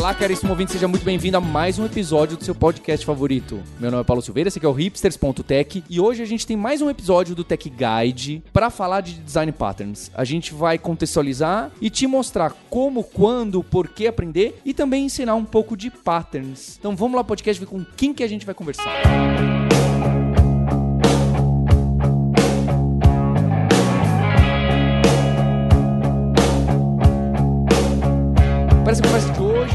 [0.00, 3.62] Olá, caríssimo ouvinte, seja muito bem-vindo a mais um episódio do seu podcast favorito.
[3.78, 6.56] Meu nome é Paulo Silveira, esse aqui é o hipsters.tech e hoje a gente tem
[6.56, 10.10] mais um episódio do Tech Guide para falar de design patterns.
[10.14, 15.34] A gente vai contextualizar e te mostrar como, quando, por que aprender e também ensinar
[15.34, 16.78] um pouco de patterns.
[16.78, 18.86] Então vamos lá, podcast, ver com quem que a gente vai conversar.
[19.06, 19.50] Música
[28.90, 29.29] Para essa conversa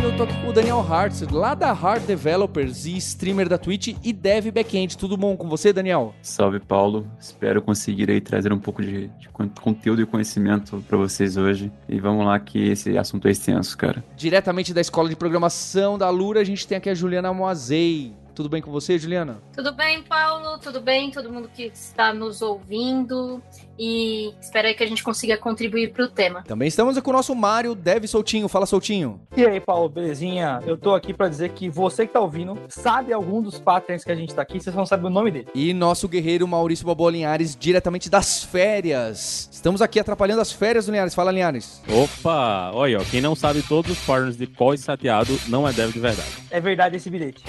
[0.06, 3.96] eu tô aqui com o Daniel Hartz, lá da Hard Developers e streamer da Twitch
[4.04, 4.96] e dev backend.
[4.96, 6.14] Tudo bom com você, Daniel?
[6.22, 7.08] Salve, Paulo.
[7.20, 11.72] Espero conseguir aí trazer um pouco de, de conteúdo e conhecimento para vocês hoje.
[11.90, 14.04] E vamos lá que esse assunto é extenso, cara.
[14.16, 18.14] Diretamente da Escola de Programação da Lura, a gente tem aqui a Juliana Moazei.
[18.36, 19.42] Tudo bem com você, Juliana?
[19.54, 20.60] Tudo bem, Paulo?
[20.60, 21.10] Tudo bem?
[21.10, 23.42] Todo mundo que está nos ouvindo
[23.78, 26.44] e espero aí que a gente consiga contribuir para o tema.
[26.44, 28.48] Também estamos com o nosso Mário Deve Soltinho.
[28.48, 29.20] Fala, Soltinho.
[29.36, 30.62] E aí, Paulo, belezinha?
[30.66, 34.12] Eu tô aqui para dizer que você que tá ouvindo sabe algum dos patterns que
[34.12, 35.48] a gente tá aqui, vocês não sabem o nome dele.
[35.54, 39.50] E nosso guerreiro Maurício Bobó Linhares, diretamente das férias.
[39.52, 41.14] Estamos aqui atrapalhando as férias do Linhares.
[41.14, 41.82] Fala, Linhares.
[41.90, 42.72] Opa!
[42.74, 46.00] Olha, ó, quem não sabe todos os patterns de pós sateado não é dev de
[46.00, 46.30] verdade.
[46.50, 47.44] É verdade esse bilhete.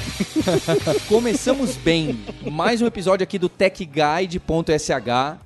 [1.09, 2.19] Começamos bem.
[2.51, 4.91] Mais um episódio aqui do techguide.sh.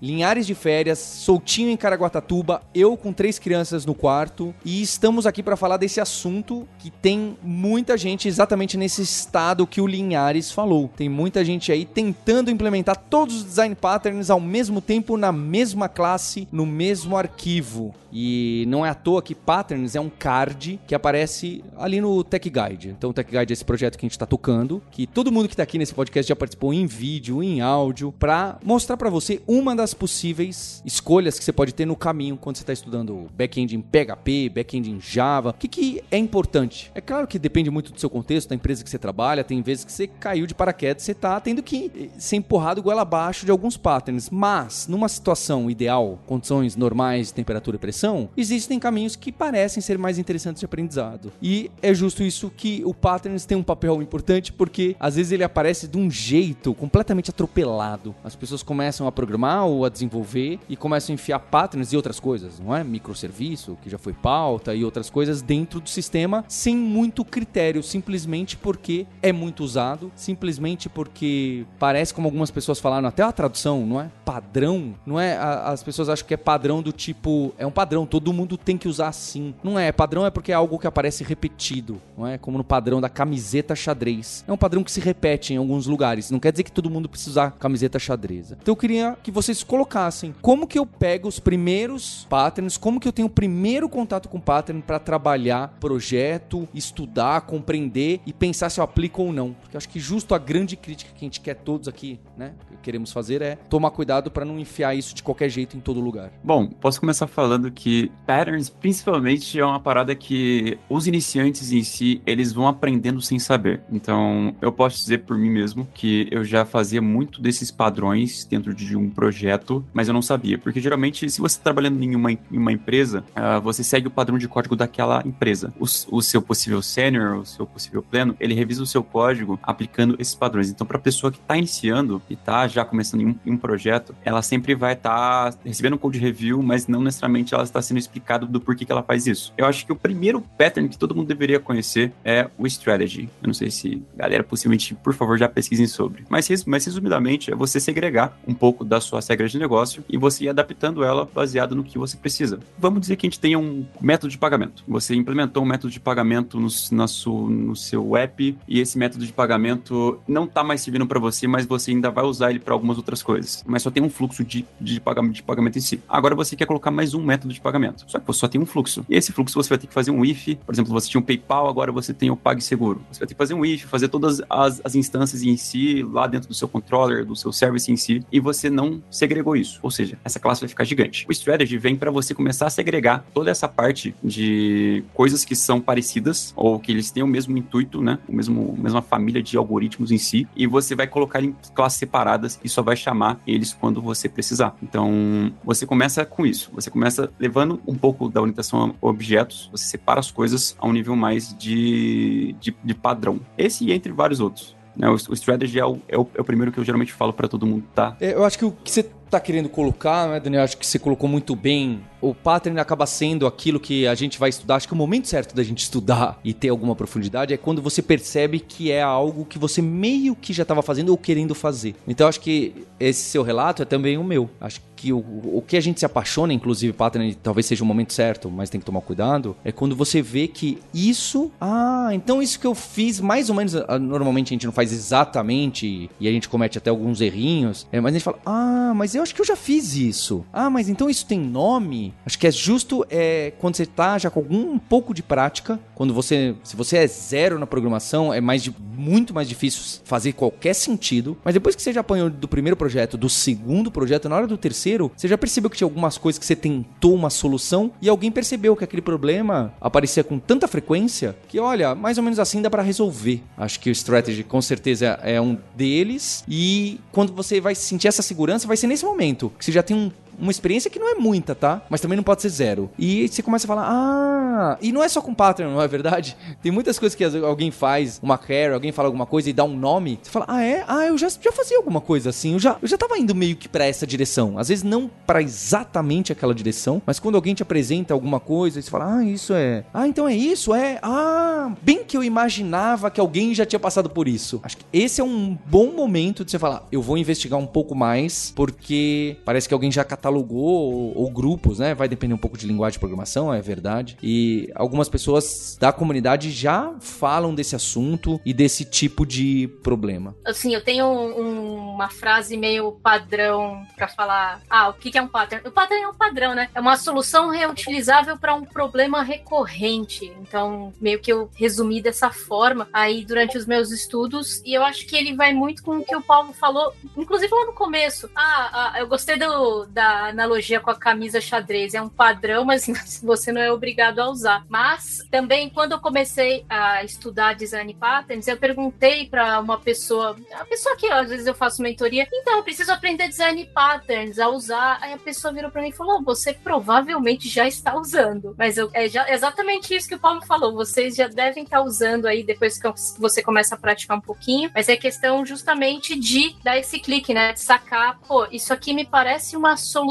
[0.00, 5.26] Linhares de férias férias, soltinho em Caraguatatuba, eu com três crianças no quarto, e estamos
[5.26, 10.52] aqui para falar desse assunto que tem muita gente exatamente nesse estado que o Linhares
[10.52, 10.88] falou.
[10.96, 15.88] Tem muita gente aí tentando implementar todos os design patterns ao mesmo tempo na mesma
[15.88, 17.92] classe, no mesmo arquivo.
[18.12, 22.48] E não é à toa que patterns é um card que aparece ali no Tech
[22.48, 22.88] Guide.
[22.88, 25.48] Então o Tech Guide é esse projeto que a gente está tocando, que todo mundo
[25.48, 29.40] que está aqui nesse podcast já participou em vídeo, em áudio, para mostrar para você
[29.46, 33.76] uma das possíveis escolhas que você pode ter no caminho quando você está estudando back-end
[33.76, 35.50] em PHP, back-end em Java.
[35.50, 36.90] O que, que é importante?
[36.94, 39.44] É claro que depende muito do seu contexto, da empresa que você trabalha.
[39.44, 43.44] Tem vezes que você caiu de paraquedas, você está tendo que ser empurrado goela abaixo
[43.44, 44.30] de alguns patterns.
[44.30, 47.99] Mas, numa situação ideal, condições normais temperatura e pressão,
[48.36, 51.32] existem caminhos que parecem ser mais interessantes de aprendizado.
[51.42, 55.44] E é justo isso que o patterns tem um papel importante, porque às vezes ele
[55.44, 58.14] aparece de um jeito completamente atropelado.
[58.24, 62.20] As pessoas começam a programar ou a desenvolver e começam a enfiar patterns e outras
[62.20, 62.84] coisas, não é?
[62.84, 68.56] Microserviço, que já foi pauta, e outras coisas dentro do sistema sem muito critério, simplesmente
[68.56, 74.00] porque é muito usado, simplesmente porque parece como algumas pessoas falaram, até a tradução, não
[74.00, 74.10] é?
[74.24, 75.36] Padrão, não é?
[75.36, 78.88] As pessoas acham que é padrão do tipo, é um padrão, todo mundo tem que
[78.88, 79.54] usar assim.
[79.62, 82.38] Não é, padrão é porque é algo que aparece repetido, não é?
[82.38, 84.44] Como no padrão da camiseta xadrez.
[84.46, 87.08] É um padrão que se repete em alguns lugares, não quer dizer que todo mundo
[87.08, 88.52] precisa usar camiseta xadrez.
[88.52, 93.08] Então eu queria que vocês colocassem como que eu pego os primeiros patterns, como que
[93.08, 98.80] eu tenho o primeiro contato com pattern para trabalhar projeto, estudar, compreender e pensar se
[98.80, 99.52] eu aplico ou não.
[99.52, 102.76] Porque acho que justo a grande crítica que a gente quer todos aqui, né, que
[102.78, 106.32] queremos fazer é tomar cuidado para não enfiar isso de qualquer jeito em todo lugar.
[106.42, 107.79] Bom, posso começar falando que
[108.26, 113.80] patterns principalmente é uma parada que os iniciantes em si, eles vão aprendendo sem saber.
[113.90, 118.74] Então, eu posso dizer por mim mesmo que eu já fazia muito desses padrões dentro
[118.74, 120.58] de um projeto, mas eu não sabia.
[120.58, 124.10] Porque geralmente, se você está trabalhando em uma, em uma empresa, uh, você segue o
[124.10, 125.72] padrão de código daquela empresa.
[125.78, 130.16] O, o, seu possível sênior, o seu possível pleno, ele revisa o seu código aplicando
[130.18, 130.70] esses padrões.
[130.70, 133.56] Então, para a pessoa que está iniciando e está já começando em um, em um,
[133.56, 137.82] projeto, ela sempre vai estar tá recebendo um code review, mas não necessariamente ela está
[137.82, 139.52] sendo explicado do porquê que ela faz isso.
[139.56, 143.28] Eu acho que o primeiro pattern que todo mundo deveria conhecer é o strategy.
[143.42, 146.24] Eu não sei se galera possivelmente, por favor, já pesquisem sobre.
[146.28, 150.44] Mas, mas resumidamente, é você segregar um pouco das suas regras de negócio e você
[150.44, 152.60] ir adaptando ela baseado no que você precisa.
[152.78, 154.84] Vamos dizer que a gente tenha um método de pagamento.
[154.86, 157.06] Você implementou um método de pagamento no, na
[157.48, 161.66] no seu app e esse método de pagamento não está mais servindo para você, mas
[161.66, 163.64] você ainda vai usar ele para algumas outras coisas.
[163.66, 166.02] Mas só tem um fluxo de, de, pagamento, de pagamento em si.
[166.08, 168.04] Agora você quer colocar mais um método de pagamento.
[168.06, 169.04] Só que você só tem um fluxo.
[169.08, 170.56] E esse fluxo você vai ter que fazer um if.
[170.66, 173.02] Por exemplo, você tinha um PayPal, agora você tem o PagSeguro.
[173.10, 176.26] Você vai ter que fazer um if, fazer todas as, as instâncias em si, lá
[176.26, 179.78] dentro do seu controller, do seu service em si, e você não segregou isso.
[179.82, 181.26] Ou seja, essa classe vai ficar gigante.
[181.28, 185.80] O strategy vem para você começar a segregar toda essa parte de coisas que são
[185.80, 188.18] parecidas ou que eles têm o mesmo intuito, né?
[188.28, 192.58] O mesmo mesma família de algoritmos em si, e você vai colocar em classes separadas
[192.62, 194.74] e só vai chamar eles quando você precisar.
[194.82, 196.70] Então, você começa com isso.
[196.74, 197.49] Você começa levando
[197.86, 202.54] um pouco da orientação a objetos, você separa as coisas a um nível mais de,
[202.60, 203.40] de, de padrão.
[203.56, 204.76] Esse e entre vários outros.
[204.96, 205.08] Né?
[205.08, 207.48] O, o strategy é o, é, o, é o primeiro que eu geralmente falo para
[207.48, 208.16] todo mundo, tá?
[208.20, 210.62] É, eu acho que o que você tá querendo colocar, né, Daniel?
[210.62, 212.00] Acho que você colocou muito bem.
[212.20, 214.76] O pattern acaba sendo aquilo que a gente vai estudar.
[214.76, 218.02] Acho que o momento certo da gente estudar e ter alguma profundidade é quando você
[218.02, 221.94] percebe que é algo que você meio que já estava fazendo ou querendo fazer.
[222.06, 224.50] Então acho que esse seu relato é também o meu.
[224.60, 228.12] Acho que o, o que a gente se apaixona, inclusive, pattern, talvez seja o momento
[228.12, 231.50] certo, mas tem que tomar cuidado, é quando você vê que isso.
[231.58, 233.74] Ah, então isso que eu fiz, mais ou menos.
[233.74, 237.98] ah, Normalmente a gente não faz exatamente e a gente comete até alguns errinhos, é,
[237.98, 240.44] mas a gente fala, ah, mas eu acho que eu já fiz isso.
[240.52, 242.14] Ah, mas então isso tem nome?
[242.24, 245.78] Acho que é justo é, quando você tá já com algum um pouco de prática,
[245.94, 246.54] quando você.
[246.64, 251.36] Se você é zero na programação, é mais muito mais difícil fazer qualquer sentido.
[251.44, 254.56] Mas depois que você já apanhou do primeiro projeto, do segundo projeto, na hora do
[254.56, 258.30] terceiro, você já percebeu que tinha algumas coisas que você tentou uma solução e alguém
[258.30, 262.70] percebeu que aquele problema aparecia com tanta frequência que, olha, mais ou menos assim dá
[262.70, 263.42] pra resolver.
[263.56, 266.44] Acho que o strategy com certeza é um deles.
[266.48, 269.09] E quando você vai sentir essa segurança, vai ser nesse momento
[269.58, 270.10] que você já tem um
[270.40, 271.82] uma experiência que não é muita, tá?
[271.88, 272.90] Mas também não pode ser zero.
[272.98, 276.36] E você começa a falar, ah, e não é só com pattern, não é verdade?
[276.62, 279.76] Tem muitas coisas que alguém faz, uma carry, alguém fala alguma coisa e dá um
[279.76, 280.18] nome.
[280.22, 280.84] Você fala, ah, é?
[280.88, 282.54] Ah, eu já, já fazia alguma coisa assim.
[282.54, 284.58] Eu já, eu já tava indo meio que pra essa direção.
[284.58, 288.82] Às vezes não pra exatamente aquela direção, mas quando alguém te apresenta alguma coisa e
[288.82, 289.84] você fala, ah, isso é.
[289.92, 290.98] Ah, então é isso, é.
[291.02, 294.60] Ah, bem que eu imaginava que alguém já tinha passado por isso.
[294.62, 297.94] Acho que esse é um bom momento de você falar, eu vou investigar um pouco
[297.94, 301.94] mais, porque parece que alguém já catalogou ou, ou grupos, né?
[301.94, 304.16] Vai depender um pouco de linguagem de programação, é verdade.
[304.22, 310.34] E algumas pessoas da comunidade já falam desse assunto e desse tipo de problema.
[310.44, 314.60] Assim, eu tenho um- uma frase meio padrão pra falar.
[314.70, 315.66] Ah, o que que é um pattern?
[315.68, 316.68] O pattern é um padrão, né?
[316.74, 320.32] É uma solução reutilizável para um problema recorrente.
[320.40, 324.62] Então, meio que eu resumi dessa forma aí durante os meus estudos.
[324.64, 327.66] E eu acho que ele vai muito com o que o Paulo falou, inclusive lá
[327.66, 328.30] no começo.
[328.34, 331.94] Ah, ah, eu gostei do, da analogia com a camisa xadrez.
[331.94, 332.86] É um padrão, mas
[333.22, 334.64] você não é obrigado a usar.
[334.68, 340.64] Mas também, quando eu comecei a estudar design patterns, eu perguntei para uma pessoa, a
[340.64, 344.98] pessoa que às vezes eu faço mentoria, então eu preciso aprender design patterns a usar.
[345.00, 348.54] Aí a pessoa virou para mim e falou: você provavelmente já está usando.
[348.58, 350.74] Mas eu, é já- exatamente isso que o Paulo falou.
[350.74, 352.88] Vocês já devem estar usando aí depois que
[353.18, 354.70] você começa a praticar um pouquinho.
[354.74, 357.52] Mas é questão justamente de dar esse clique, né?
[357.52, 360.09] De sacar, pô, isso aqui me parece uma solução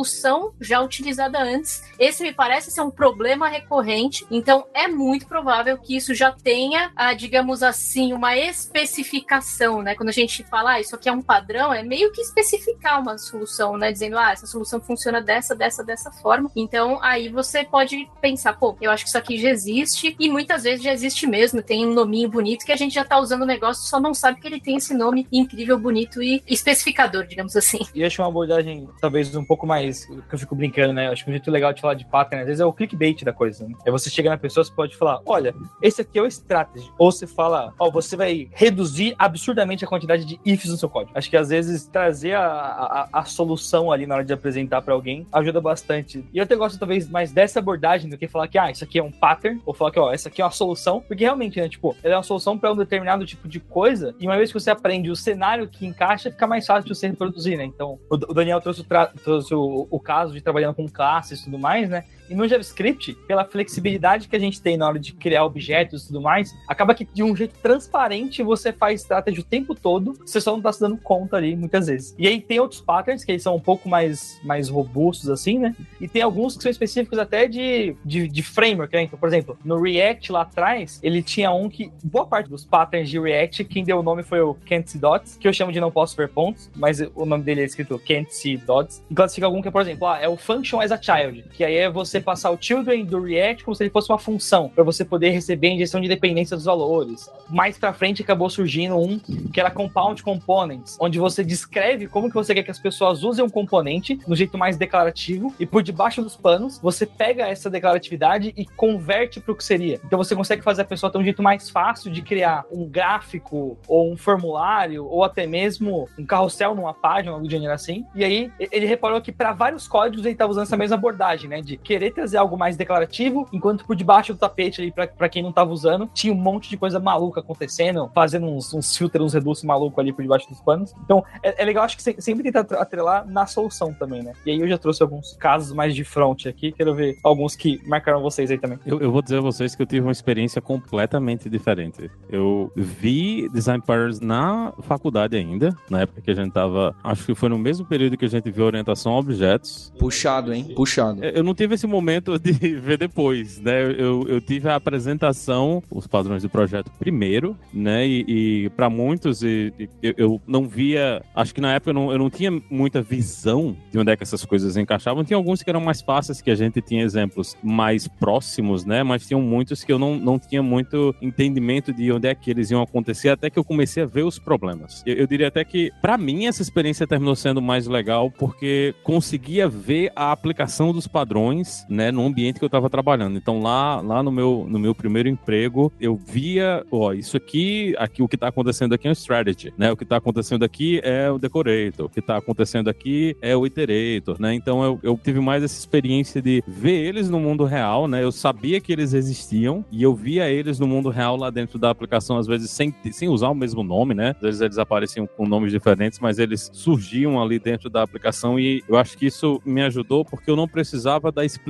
[0.59, 1.83] já utilizada antes.
[1.97, 4.25] Esse me parece ser um problema recorrente.
[4.29, 9.95] Então é muito provável que isso já tenha, ah, digamos assim, uma especificação, né?
[9.95, 13.17] Quando a gente fala, ah, isso aqui é um padrão, é meio que especificar uma
[13.17, 13.91] solução, né?
[13.91, 16.51] Dizendo, ah, essa solução funciona dessa, dessa, dessa forma.
[16.55, 20.63] Então aí você pode pensar, pô, eu acho que isso aqui já existe e muitas
[20.63, 21.61] vezes já existe mesmo.
[21.61, 24.39] Tem um nominho bonito que a gente já tá usando o negócio, só não sabe
[24.39, 27.79] que ele tem esse nome incrível, bonito e especificador, digamos assim.
[27.93, 29.78] E acho uma abordagem, talvez, um pouco mais.
[29.81, 31.07] Que eu fico brincando, né?
[31.07, 33.23] Eu acho que um jeito legal de falar de pattern, às vezes, é o clickbait
[33.23, 33.67] da coisa.
[33.67, 33.73] Né?
[33.85, 36.91] É você chega na pessoa, você pode falar: olha, esse aqui é o strategy.
[36.97, 41.17] Ou você fala: ó, você vai reduzir absurdamente a quantidade de ifs no seu código.
[41.17, 44.93] Acho que às vezes trazer a, a, a solução ali na hora de apresentar pra
[44.93, 46.25] alguém ajuda bastante.
[46.33, 48.99] E eu até gosto, talvez, mais dessa abordagem do que falar que, ah, isso aqui
[48.99, 51.01] é um pattern, ou falar que, ó, essa aqui é uma solução.
[51.07, 51.69] Porque realmente, né?
[51.69, 54.15] Tipo, ela é uma solução pra um determinado tipo de coisa.
[54.19, 57.07] E uma vez que você aprende o cenário que encaixa, fica mais fácil de você
[57.07, 57.65] reproduzir, né?
[57.65, 58.85] Então, o Daniel trouxe, o,
[59.23, 59.59] trouxe o,
[59.89, 62.05] o caso de trabalhando com classes e tudo mais, né?
[62.29, 66.07] E no JavaScript, pela flexibilidade que a gente tem na hora de criar objetos e
[66.07, 70.39] tudo mais, acaba que de um jeito transparente você faz estratégia o tempo todo, você
[70.39, 72.15] só não tá se dando conta ali muitas vezes.
[72.17, 75.75] E aí tem outros patterns que eles são um pouco mais, mais robustos, assim, né?
[75.99, 79.03] E tem alguns que são específicos até de, de, de framework, né?
[79.03, 83.09] Então, por exemplo, no React lá atrás, ele tinha um que, boa parte dos patterns
[83.09, 85.79] de React, quem deu o nome foi o Can't See Dots, que eu chamo de
[85.79, 89.03] não posso ver pontos, mas o nome dele é escrito Can't See Dots.
[89.09, 91.63] E classifica algum que é, por exemplo, ah, é o Function as a Child, que
[91.63, 94.83] aí é você passar o children do React como se ele fosse uma função, para
[94.83, 97.29] você poder receber a injeção de dependência dos valores.
[97.49, 99.19] Mais pra frente acabou surgindo um
[99.51, 103.43] que era Compound Components, onde você descreve como que você quer que as pessoas usem
[103.43, 108.53] um componente no jeito mais declarativo e por debaixo dos panos você pega essa declaratividade
[108.55, 109.99] e converte para o que seria.
[110.05, 113.77] Então você consegue fazer a pessoa ter um jeito mais fácil de criar um gráfico
[113.87, 118.05] ou um formulário ou até mesmo um carrossel numa página, algo do gênero assim.
[118.15, 121.61] E aí ele reparou que para vários códigos ele estava usando essa mesma abordagem, né,
[121.61, 125.29] de querer letras é algo mais declarativo, enquanto por debaixo do tapete ali, pra, pra
[125.29, 129.25] quem não tava usando, tinha um monte de coisa maluca acontecendo, fazendo uns, uns filtros,
[129.27, 130.93] uns redutos malucos ali por debaixo dos panos.
[131.05, 134.33] Então, é, é legal, acho que se- sempre tenta atre- atrelar na solução também, né?
[134.45, 137.79] E aí eu já trouxe alguns casos mais de front aqui, quero ver alguns que
[137.87, 138.79] marcaram vocês aí também.
[138.85, 142.09] Eu, eu vou dizer a vocês que eu tive uma experiência completamente diferente.
[142.29, 146.95] Eu vi Design Patterns na faculdade ainda, na época que a gente tava.
[147.03, 149.91] Acho que foi no mesmo período que a gente viu orientação a objetos.
[149.99, 150.73] Puxado, hein?
[150.75, 151.23] Puxado.
[151.23, 151.98] Eu não tive esse momento
[152.39, 153.83] de ver depois, né?
[153.97, 158.07] Eu, eu tive a apresentação, os padrões do projeto primeiro, né?
[158.07, 158.25] E,
[158.65, 161.21] e para muitos, e, e eu, eu não via.
[161.35, 164.23] Acho que na época eu não, eu não tinha muita visão de onde é que
[164.23, 165.23] essas coisas encaixavam.
[165.23, 169.03] Tinha alguns que eram mais fáceis, que a gente tinha exemplos mais próximos, né?
[169.03, 172.71] Mas tinham muitos que eu não, não tinha muito entendimento de onde é que eles
[172.71, 175.03] iam acontecer, até que eu comecei a ver os problemas.
[175.05, 179.67] Eu, eu diria até que, para mim, essa experiência terminou sendo mais legal porque conseguia
[179.67, 183.37] ver a aplicação dos padrões, né, no ambiente que eu estava trabalhando.
[183.37, 188.21] Então lá, lá no meu, no meu primeiro emprego, eu via, ó, isso aqui, aqui
[188.21, 189.91] o que está acontecendo aqui é um strategy, né?
[189.91, 193.65] O que está acontecendo aqui é o decorator, o que está acontecendo aqui é o
[193.65, 194.53] iterator, né?
[194.53, 198.23] Então eu, eu tive mais essa experiência de ver eles no mundo real, né?
[198.23, 201.89] Eu sabia que eles existiam e eu via eles no mundo real lá dentro da
[201.89, 204.29] aplicação, às vezes sem, sem usar o mesmo nome, né?
[204.37, 208.83] Às vezes eles apareciam com nomes diferentes, mas eles surgiam ali dentro da aplicação e
[208.87, 211.68] eu acho que isso me ajudou porque eu não precisava da explicação,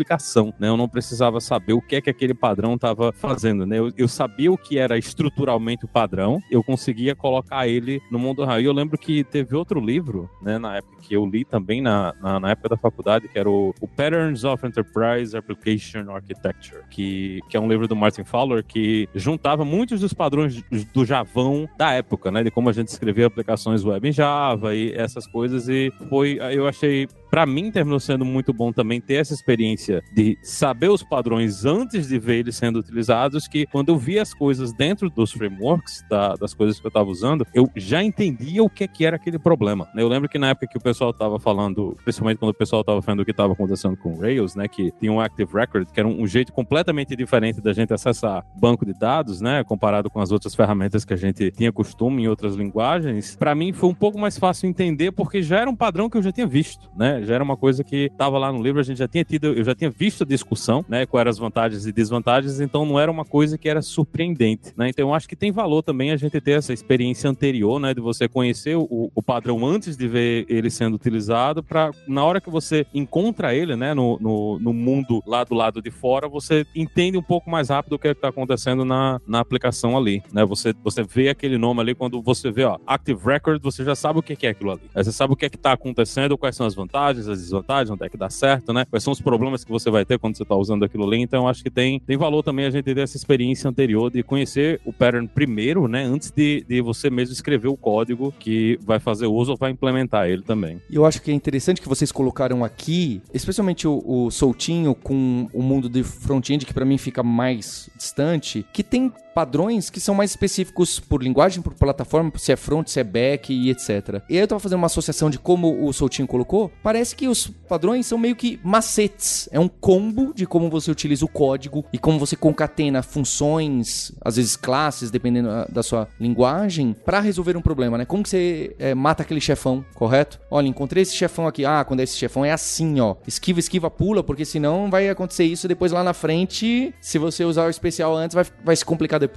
[0.60, 0.68] né?
[0.68, 3.80] Eu não precisava saber o que é que aquele padrão estava fazendo, né?
[3.80, 8.44] Eu, eu sabia o que era estruturalmente o padrão, eu conseguia colocar ele no mundo
[8.44, 8.60] real.
[8.62, 12.14] E eu lembro que teve outro livro, né, na época que eu li também na,
[12.22, 17.40] na, na época da faculdade, que era o, o Patterns of Enterprise Application Architecture, que,
[17.50, 20.62] que é um livro do Martin Fowler que juntava muitos dos padrões
[20.94, 24.94] do Javão da época, né, de como a gente escrevia aplicações web em Java e
[24.94, 29.34] essas coisas e foi, eu achei Pra mim terminou sendo muito bom também ter essa
[29.34, 34.18] experiência de saber os padrões antes de ver eles sendo utilizados, que quando eu vi
[34.20, 38.64] as coisas dentro dos frameworks, da- das coisas que eu estava usando, eu já entendia
[38.64, 39.88] o que, que era aquele problema.
[39.94, 40.02] né?
[40.02, 43.02] Eu lembro que na época que o pessoal estava falando, principalmente quando o pessoal estava
[43.02, 46.08] falando o que estava acontecendo com Rails, né, que tinha um Active Record, que era
[46.08, 50.32] um, um jeito completamente diferente da gente acessar banco de dados, né, comparado com as
[50.32, 54.18] outras ferramentas que a gente tinha costume em outras linguagens, Pra mim foi um pouco
[54.20, 57.19] mais fácil entender porque já era um padrão que eu já tinha visto, né?
[57.26, 59.64] Já era uma coisa que estava lá no livro, a gente já tinha tido, eu
[59.64, 61.06] já tinha visto a discussão, né?
[61.06, 64.90] Quais eram as vantagens e desvantagens, então não era uma coisa que era surpreendente, né?
[64.90, 67.94] Então eu acho que tem valor também a gente ter essa experiência anterior, né?
[67.94, 72.42] De você conhecer o, o padrão antes de ver ele sendo utilizado, para na hora
[72.42, 73.94] que você encontra ele, né?
[73.94, 77.94] No, no, no mundo lá do lado de fora, você entende um pouco mais rápido
[77.94, 80.46] o que está acontecendo na, na aplicação ali, né?
[80.46, 84.20] Você, você vê aquele nome ali, quando você vê, ó, Active Record, você já sabe
[84.20, 84.82] o que é aquilo ali.
[84.94, 88.06] Você sabe o que é que tá acontecendo, quais são as vantagens, as desvantagens, onde
[88.06, 88.86] é que dá certo, né?
[88.90, 91.22] Quais são os problemas que você vai ter quando você tá usando aquilo ali.
[91.22, 94.80] Então, acho que tem, tem valor também a gente ter essa experiência anterior de conhecer
[94.86, 96.04] o pattern primeiro, né?
[96.04, 100.28] Antes de, de você mesmo escrever o código que vai fazer uso ou vai implementar
[100.28, 100.82] ele também.
[100.90, 105.48] E eu acho que é interessante que vocês colocaram aqui, especialmente o, o Soltinho com
[105.54, 110.14] o mundo de front-end, que pra mim fica mais distante, que tem padrões que são
[110.14, 114.22] mais específicos por linguagem, por plataforma, se é front, se é back e etc.
[114.28, 117.48] E aí eu tava fazendo uma associação de como o Soltinho colocou, parece que os
[117.48, 121.98] padrões são meio que macetes, é um combo de como você utiliza o código e
[121.98, 127.62] como você concatena funções, às vezes classes, dependendo ah, da sua linguagem, pra resolver um
[127.62, 128.04] problema, né?
[128.04, 130.38] Como que você eh, mata aquele chefão, correto?
[130.52, 131.64] Olha, encontrei esse chefão aqui.
[131.64, 133.16] Ah, quando é esse chefão é assim, ó.
[133.26, 136.94] Esquiva, esquiva, pula, porque senão vai acontecer isso depois lá na frente.
[137.00, 139.29] Se você usar o especial antes, vai, vai se complicar depois.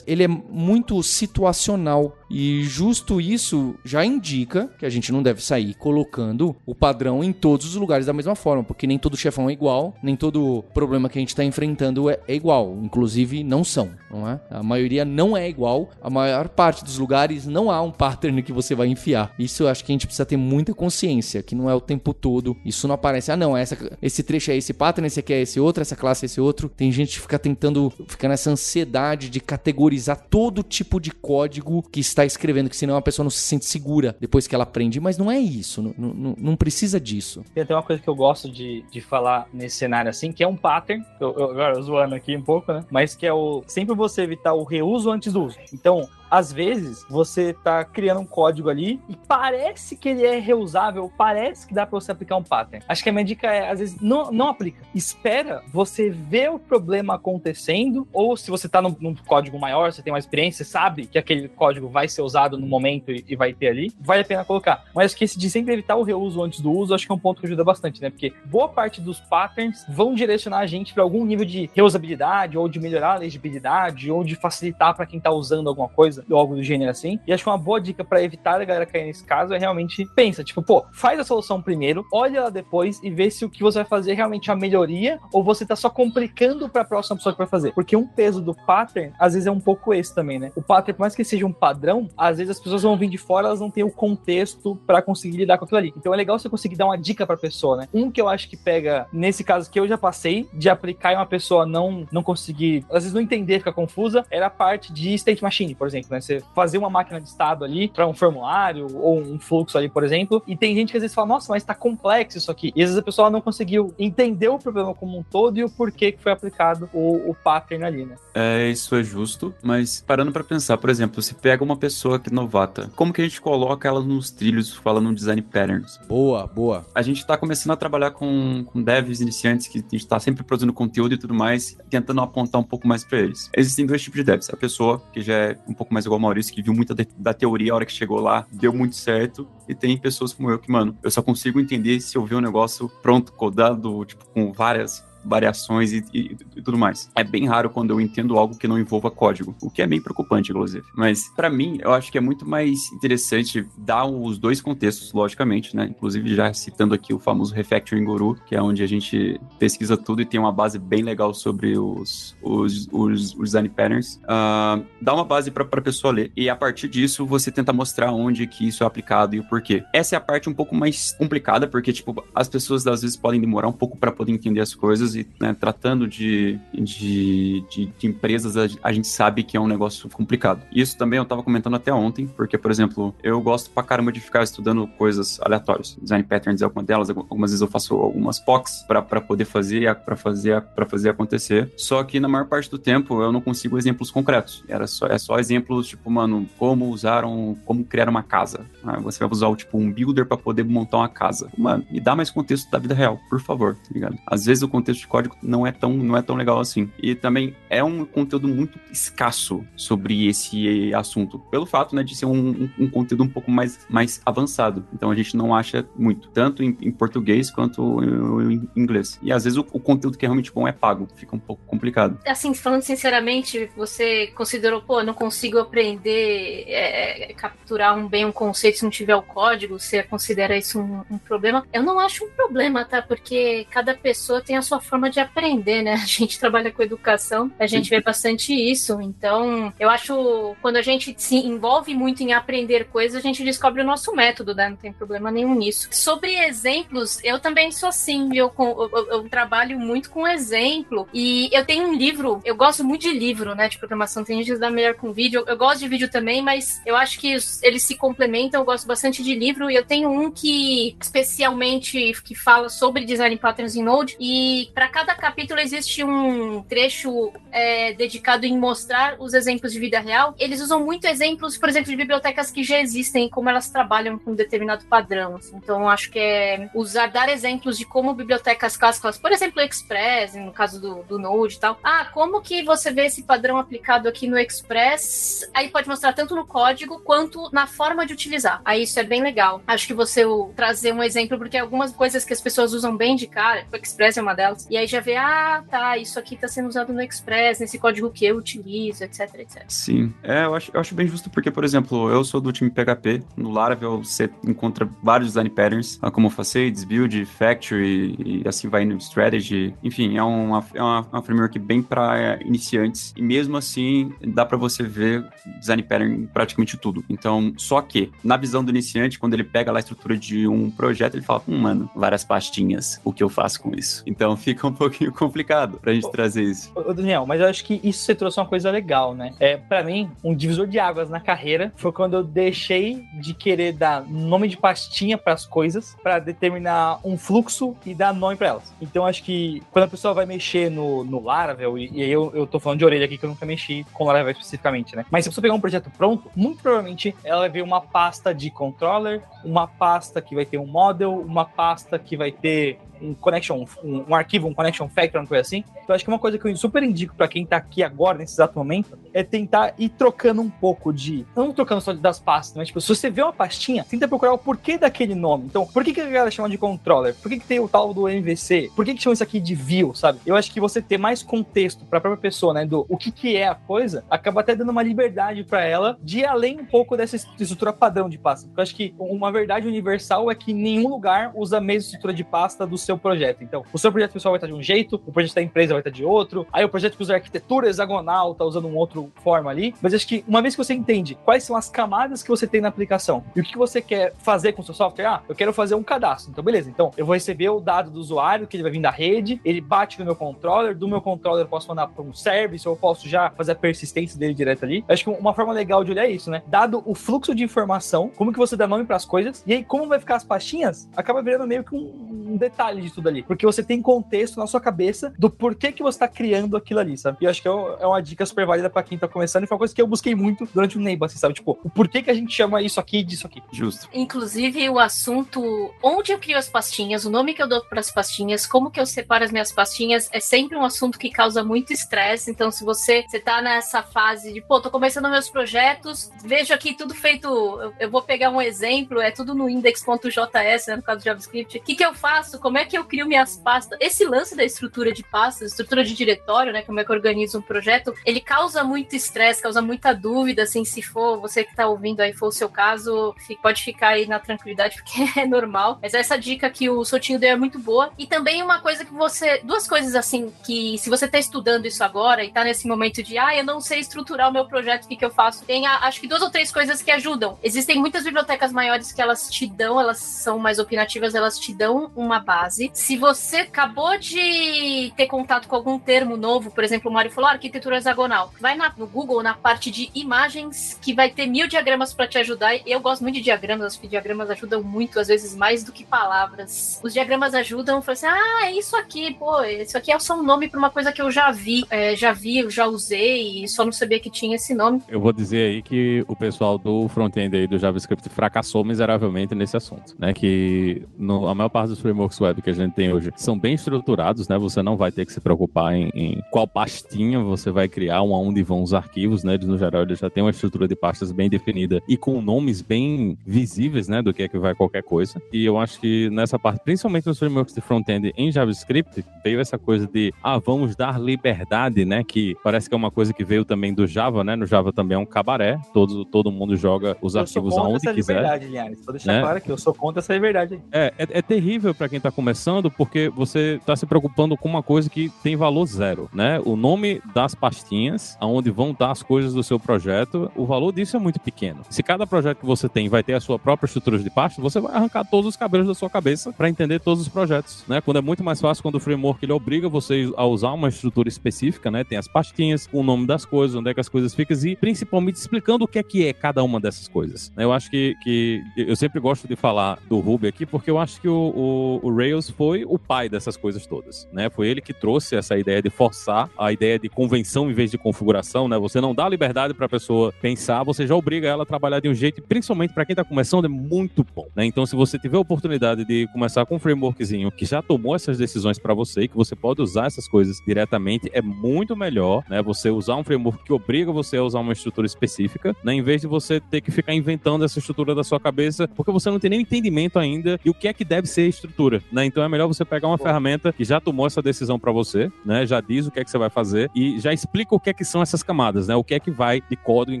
[0.06, 2.16] Ele é muito situacional.
[2.30, 7.32] E justo isso já indica que a gente não deve sair colocando o padrão em
[7.32, 11.08] todos os lugares da mesma forma, porque nem todo chefão é igual, nem todo problema
[11.08, 12.76] que a gente está enfrentando é, é igual.
[12.82, 14.40] Inclusive, não são, não é?
[14.50, 18.52] A maioria não é igual, a maior parte dos lugares não há um pattern que
[18.52, 19.32] você vai enfiar.
[19.38, 22.12] Isso eu acho que a gente precisa ter muita consciência, que não é o tempo
[22.12, 22.56] todo.
[22.64, 25.60] Isso não aparece, ah, não, essa, esse trecho é esse pattern, esse aqui é esse
[25.60, 26.68] outro, essa classe é esse outro.
[26.68, 32.00] Tem gente que fica tentando, fica nessa ansiedade de categorizar todo tipo de código que
[32.00, 35.00] está escrevendo, que senão a pessoa não se sente segura depois que ela aprende.
[35.00, 37.44] Mas não é isso, não, não, não precisa disso.
[37.54, 40.48] Tem até uma coisa que eu gosto de, de falar nesse cenário assim, que é
[40.48, 42.84] um pattern, eu, eu, agora zoando aqui um pouco, né?
[42.90, 45.58] Mas que é o sempre você evitar o reuso antes do uso.
[45.72, 51.08] Então, às vezes você tá criando um código ali e parece que ele é reusável,
[51.16, 52.84] parece que dá para você aplicar um pattern.
[52.88, 54.82] Acho que a minha dica é, às vezes, não, não aplica.
[54.92, 60.02] Espera você ver o problema acontecendo, ou se você tá num, num código maior, você
[60.02, 63.52] tem uma experiência, sabe que aquele código vai ser usado no momento e, e vai
[63.52, 64.86] ter ali, vale a pena colocar.
[64.92, 67.14] Mas acho que esse de sempre evitar o reuso antes do uso, acho que é
[67.14, 68.10] um ponto que ajuda bastante, né?
[68.10, 72.68] Porque boa parte dos patterns vão direcionar a gente para algum nível de reusabilidade, ou
[72.68, 76.54] de melhorar a legibilidade, ou de facilitar para quem tá usando alguma coisa, ou algo
[76.54, 77.18] do gênero assim.
[77.26, 80.06] E acho que uma boa dica para evitar a galera cair nesse caso é realmente
[80.14, 83.62] pensa, tipo, pô, faz a solução primeiro, olha ela depois e vê se o que
[83.62, 87.16] você vai fazer é realmente a melhoria ou você tá só complicando para a próxima
[87.16, 87.72] pessoa que vai fazer.
[87.72, 90.52] Porque um peso do pattern, às vezes é um pouco esse também, né?
[90.54, 93.18] O pattern, por mais que seja um padrão, às vezes as pessoas vão vir de
[93.18, 95.94] fora, elas não têm o contexto para conseguir lidar com aquilo ali.
[95.96, 97.88] Então é legal você conseguir dar uma dica pra pessoa, né?
[97.92, 101.16] Um que eu acho que pega, nesse caso que eu já passei, de aplicar e
[101.16, 105.14] uma pessoa não, não conseguir, às vezes não entender, ficar confusa, era a parte de
[105.14, 106.20] state machine, por exemplo, né?
[106.20, 110.04] Você fazer uma máquina de estado ali para um formulário ou um fluxo ali, por
[110.04, 112.72] exemplo, e tem gente que às vezes fala, nossa, mas tá complexo isso aqui.
[112.74, 115.70] E às vezes a pessoa não conseguiu entender o problema como um todo e o
[115.70, 118.16] porquê que foi aplicado o, o pattern ali, né?
[118.34, 122.30] É, isso é justo, mas parando para pensar, por exemplo, se pega uma pessoa que
[122.30, 125.98] é novata, como que a gente coloca ela nos trilhos falando no design patterns?
[126.08, 126.86] Boa, boa.
[126.94, 130.42] A gente tá começando a trabalhar com, com devs iniciantes que a gente tá sempre
[130.42, 133.50] produzindo conteúdo e tudo mais, tentando apontar um pouco mais para eles.
[133.56, 134.50] Existem dois tipos de devs.
[134.50, 137.32] A pessoa que já é um pouco mais igual ao Maurício, que viu muita da
[137.32, 140.70] teoria a hora que chegou lá, deu muito certo, e tem pessoas como eu que,
[140.70, 145.02] mano, eu só consigo entender se eu ver um negócio pronto, codado, tipo, com várias
[145.24, 147.10] variações e, e, e, tudo mais.
[147.14, 150.00] É bem raro quando eu entendo algo que não envolva código, o que é bem
[150.00, 150.84] preocupante, inclusive.
[150.94, 155.74] Mas para mim, eu acho que é muito mais interessante dar os dois contextos, logicamente,
[155.74, 155.86] né?
[155.90, 160.22] Inclusive já citando aqui o famoso Refactoring Guru, que é onde a gente pesquisa tudo
[160.22, 164.16] e tem uma base bem legal sobre os, os, os, os design patterns.
[164.24, 168.12] Uh, dá uma base para a pessoa ler e a partir disso você tenta mostrar
[168.12, 169.84] onde que isso é aplicado e o porquê.
[169.92, 173.40] Essa é a parte um pouco mais complicada, porque tipo, as pessoas às vezes podem
[173.40, 178.06] demorar um pouco para poder entender as coisas e né, tratando de, de, de, de
[178.06, 180.62] empresas, a, a, gente sabe que é um negócio complicado.
[180.72, 184.20] Isso também eu tava comentando até ontem, porque, por exemplo, eu gosto pra caramba de
[184.20, 185.96] ficar estudando coisas aleatórias.
[186.00, 190.16] Design patterns é uma delas, algumas vezes eu faço algumas POCs para poder fazer para
[190.16, 191.72] fazer para fazer acontecer.
[191.76, 194.64] Só que na maior parte do tempo eu não consigo exemplos concretos.
[194.68, 198.66] Era só é só exemplos tipo, mano, como usaram, como criar uma casa.
[198.84, 201.50] Ah, você vai usar tipo um builder para poder montar uma casa.
[201.56, 204.18] Mano, me dá mais contexto da vida real, por favor, tá ligado?
[204.26, 206.90] Às vezes o contexto código não é tão, não é tão legal assim.
[207.00, 212.26] E também é um conteúdo muito escasso sobre esse assunto, pelo fato né, de ser
[212.26, 214.86] um, um, um conteúdo um pouco mais, mais avançado.
[214.92, 219.18] Então a gente não acha muito, tanto em, em português quanto em, em, inglês.
[219.22, 221.62] E às vezes o, o, conteúdo que é realmente bom é pago, fica um pouco
[221.66, 222.18] complicado.
[222.26, 228.32] Assim, falando sinceramente, você considerou, pô, não consigo aprender, é, é, capturar um bem um
[228.32, 231.66] conceito se não tiver o código, você considera isso um, um problema?
[231.72, 233.02] Eu não acho um problema, tá?
[233.02, 235.94] Porque cada pessoa tem a sua forma de aprender, né?
[236.04, 239.00] A gente trabalha com educação, a gente vê bastante isso.
[239.00, 243.82] Então, eu acho quando a gente se envolve muito em aprender coisas, a gente descobre
[243.82, 244.68] o nosso método, né?
[244.68, 245.88] Não tem problema nenhum nisso.
[245.90, 251.08] Sobre exemplos, eu também sou assim, eu, eu, eu, eu trabalho muito com exemplo.
[251.12, 253.68] E eu tenho um livro, eu gosto muito de livro, né?
[253.68, 254.24] De programação.
[254.24, 255.44] Tem gente que dá melhor com vídeo.
[255.46, 258.60] Eu gosto de vídeo também, mas eu acho que eles se complementam.
[258.60, 259.70] Eu gosto bastante de livro.
[259.70, 264.16] E eu tenho um que especialmente que fala sobre design patterns em Node.
[264.18, 270.00] E para cada capítulo existe um trecho é, dedicado em mostrar os exemplos de vida
[270.00, 270.34] real.
[270.38, 274.32] Eles usam muito exemplos, por exemplo, de bibliotecas que já existem, como elas trabalham com
[274.32, 275.36] um determinado padrão.
[275.36, 275.56] Assim.
[275.56, 280.52] Então, acho que é usar, dar exemplos de como bibliotecas clássicas, por exemplo, Express, no
[280.52, 281.78] caso do, do Node e tal.
[281.82, 285.48] Ah, como que você vê esse padrão aplicado aqui no Express?
[285.54, 288.60] Aí pode mostrar tanto no código quanto na forma de utilizar.
[288.64, 289.62] Aí isso é bem legal.
[289.66, 290.24] Acho que você
[290.56, 294.16] trazer um exemplo, porque algumas coisas que as pessoas usam bem de cara, o Express
[294.16, 297.00] é uma delas, e aí já vê, ah, tá, isso aqui tá sendo usado no
[297.00, 299.64] Express, nesse código que eu utilizo, etc, etc.
[299.68, 302.70] Sim, é, eu acho, eu acho bem justo porque, por exemplo, eu sou do time
[302.70, 308.68] PHP, no Laravel você encontra vários design patterns, ah, como Facades, Build, Factory, e assim
[308.68, 313.22] vai no Strategy, enfim, é uma, é uma, uma framework bem para é, iniciantes, e
[313.22, 315.24] mesmo assim dá para você ver
[315.58, 317.04] design pattern em praticamente tudo.
[317.08, 320.70] Então, só que, na visão do iniciante, quando ele pega lá a estrutura de um
[320.70, 324.02] projeto, ele fala, hum, mano, várias pastinhas, o que eu faço com isso?
[324.06, 326.72] Então, fica fica um pouquinho complicado pra gente trazer isso.
[326.74, 329.34] Ô, Daniel, mas eu acho que isso você trouxe uma coisa legal, né?
[329.40, 333.72] É, para mim, um divisor de águas na carreira foi quando eu deixei de querer
[333.72, 338.48] dar nome de pastinha para as coisas para determinar um fluxo e dar nome para
[338.48, 338.72] elas.
[338.80, 342.30] Então acho que quando a pessoa vai mexer no, no Laravel, e, e aí eu,
[342.34, 345.04] eu tô falando de orelha aqui que eu nunca mexi com Laravel especificamente, né?
[345.10, 348.50] Mas se você pegar um projeto pronto, muito provavelmente ela vai ver uma pasta de
[348.50, 353.64] controller, uma pasta que vai ter um model, uma pasta que vai ter um connection,
[353.82, 355.64] um, um, arquivo, um connection factor, uma coisa assim.
[355.82, 358.34] Então acho que uma coisa que eu super indico para quem tá aqui agora, nesse
[358.34, 361.26] exato momento, é tentar ir trocando um pouco de.
[361.36, 364.38] Não trocando só das pastas, mas tipo, se você vê uma pastinha, tenta procurar o
[364.38, 365.44] porquê daquele nome.
[365.46, 367.14] Então, por que, que a galera chama de controller?
[367.14, 368.70] Por que, que tem o tal do MVC?
[368.74, 370.20] Por que, que chama isso aqui de view, sabe?
[370.26, 373.10] Eu acho que você ter mais contexto para a própria pessoa, né, do o que,
[373.10, 376.64] que é a coisa, acaba até dando uma liberdade para ela de ir além um
[376.64, 378.48] pouco dessa estrutura padrão de pasta.
[378.56, 382.24] Eu acho que uma verdade universal é que nenhum lugar usa a mesma estrutura de
[382.24, 383.42] pasta do seu projeto.
[383.42, 385.80] Então, o seu projeto pessoal vai estar de um jeito, o projeto da empresa vai
[385.80, 389.50] estar de outro, aí o projeto que usa arquitetura hexagonal tá usando um outro forma
[389.50, 389.74] ali.
[389.80, 392.60] Mas acho que uma vez que você entende quais são as camadas que você tem
[392.60, 395.52] na aplicação e o que você quer fazer com o seu software, ah, eu quero
[395.52, 396.30] fazer um cadastro.
[396.30, 396.70] Então, beleza.
[396.70, 399.60] Então, eu vou receber o dado do usuário, que ele vai vir da rede, ele
[399.60, 402.78] bate no meu controller, do meu controller eu posso mandar para um service, ou eu
[402.78, 404.84] posso já fazer a persistência dele direto ali.
[404.88, 406.42] Acho que uma forma legal de olhar é isso, né?
[406.46, 409.64] Dado o fluxo de informação, como que você dá nome para as coisas, e aí
[409.64, 413.22] como vai ficar as pastinhas, acaba virando meio que um detalhe de tudo ali.
[413.22, 416.96] Porque você tem contexto na sua cabeça do porquê que você tá criando aquilo ali,
[416.96, 417.18] sabe?
[417.20, 419.46] E eu acho que é, é uma dica super válida pra quem tá começando e
[419.46, 421.34] foi uma coisa que eu busquei muito durante o Neighbor, assim, sabe?
[421.34, 423.42] Tipo, o porquê que a gente chama isso aqui disso aqui.
[423.52, 423.88] Justo.
[423.92, 425.42] Inclusive, o assunto
[425.82, 428.80] onde eu crio as pastinhas, o nome que eu dou para as pastinhas, como que
[428.80, 432.30] eu separo as minhas pastinhas, é sempre um assunto que causa muito estresse.
[432.30, 436.74] Então, se você, você tá nessa fase de, pô, tô começando meus projetos, vejo aqui
[436.76, 437.28] tudo feito.
[437.28, 441.58] Eu, eu vou pegar um exemplo, é tudo no index.js, né, no caso do JavaScript.
[441.58, 442.38] O que, que eu faço?
[442.38, 443.78] Como é que eu crio minhas pastas?
[443.80, 446.62] Esse lance da estrutura de pastas, estrutura de diretório, né?
[446.62, 450.64] Como é que eu organizo um projeto, ele causa muito estresse, causa muita dúvida, assim,
[450.64, 454.18] se for você que tá ouvindo aí, for o seu caso, pode ficar aí na
[454.18, 455.78] tranquilidade, porque é normal.
[455.82, 457.92] Mas essa dica que o Sotinho deu é muito boa.
[457.98, 459.40] E também uma coisa que você.
[459.44, 463.18] Duas coisas assim, que se você tá estudando isso agora e tá nesse momento de,
[463.18, 465.44] ah, eu não sei estruturar o meu projeto, o que, que eu faço?
[465.44, 467.38] Tem, acho que duas ou três coisas que ajudam.
[467.42, 471.90] Existem muitas bibliotecas maiores que elas te dão, elas são mais opinativas, elas te dão
[471.94, 472.18] uma
[472.54, 472.70] base.
[472.72, 477.28] Se você acabou de ter contato com algum termo novo, por exemplo, o Mário falou
[477.28, 481.48] ah, arquitetura hexagonal, vai na, no Google, na parte de imagens, que vai ter mil
[481.48, 482.54] diagramas para te ajudar.
[482.66, 485.84] Eu gosto muito de diagramas, acho que diagramas ajudam muito, às vezes mais do que
[485.84, 486.80] palavras.
[486.82, 490.22] Os diagramas ajudam, falar assim, ah, é isso aqui, pô, isso aqui é só um
[490.22, 493.64] nome para uma coisa que eu já vi, é, já vi, já usei, e só
[493.64, 494.82] não sabia que tinha esse nome.
[494.88, 499.56] Eu vou dizer aí que o pessoal do front-end aí do JavaScript fracassou miseravelmente nesse
[499.56, 500.12] assunto, né?
[500.12, 503.54] Que no, a maior parte dos frameworks web que a gente tem hoje são bem
[503.54, 504.38] estruturados, né?
[504.38, 508.42] Você não vai ter que se preocupar em, em qual pastinha você vai criar, onde
[508.42, 509.34] vão os arquivos, né?
[509.34, 512.60] Eles, no geral, eles já têm uma estrutura de pastas bem definida e com nomes
[512.60, 514.02] bem visíveis, né?
[514.02, 515.20] Do que é que vai qualquer coisa.
[515.32, 519.58] E eu acho que nessa parte, principalmente nos frameworks de front-end em JavaScript, veio essa
[519.58, 522.04] coisa de, ah, vamos dar liberdade, né?
[522.04, 524.36] Que parece que é uma coisa que veio também do Java, né?
[524.36, 528.14] No Java também é um cabaré, todo, todo mundo joga os eu arquivos aonde quiser.
[528.14, 528.84] Liberdade, Linhares.
[528.84, 529.20] Vou deixar né?
[529.20, 530.60] claro que eu sou contra essa liberdade.
[530.70, 532.33] É, é, é terrível para quem tá começando,
[532.70, 536.40] porque você está se preocupando com uma coisa que tem valor zero, né?
[536.44, 540.96] O nome das pastinhas, aonde vão estar as coisas do seu projeto, o valor disso
[540.96, 541.62] é muito pequeno.
[541.70, 544.60] Se cada projeto que você tem vai ter a sua própria estrutura de pasta, você
[544.60, 547.80] vai arrancar todos os cabelos da sua cabeça para entender todos os projetos, né?
[547.80, 551.08] Quando é muito mais fácil quando o framework ele obriga você a usar uma estrutura
[551.08, 551.84] específica, né?
[551.84, 555.16] Tem as pastinhas, o nome das coisas, onde é que as coisas ficam e principalmente
[555.16, 557.30] explicando o que é que é cada uma dessas coisas.
[557.36, 561.00] Eu acho que, que eu sempre gosto de falar do Ruby aqui porque eu acho
[561.00, 564.30] que o, o, o Rails foi o pai dessas coisas todas, né?
[564.30, 567.78] Foi ele que trouxe essa ideia de forçar a ideia de convenção em vez de
[567.78, 568.58] configuração, né?
[568.58, 571.88] Você não dá liberdade para a pessoa pensar, você já obriga ela a trabalhar de
[571.88, 574.44] um jeito, principalmente para quem está começando, é muito bom, né?
[574.44, 578.18] Então, se você tiver a oportunidade de começar com um frameworkzinho que já tomou essas
[578.18, 582.42] decisões para você e que você pode usar essas coisas diretamente, é muito melhor, né?
[582.42, 585.74] Você usar um framework que obriga você a usar uma estrutura específica, né?
[585.74, 589.10] Em vez de você ter que ficar inventando essa estrutura da sua cabeça, porque você
[589.10, 592.04] não tem nem entendimento ainda de o que é que deve ser estrutura, né?
[592.14, 595.44] Então é melhor você pegar uma ferramenta que já tomou essa decisão para você, né?
[595.44, 597.72] Já diz o que é que você vai fazer e já explica o que é
[597.72, 598.76] que são essas camadas, né?
[598.76, 600.00] O que é que vai de código em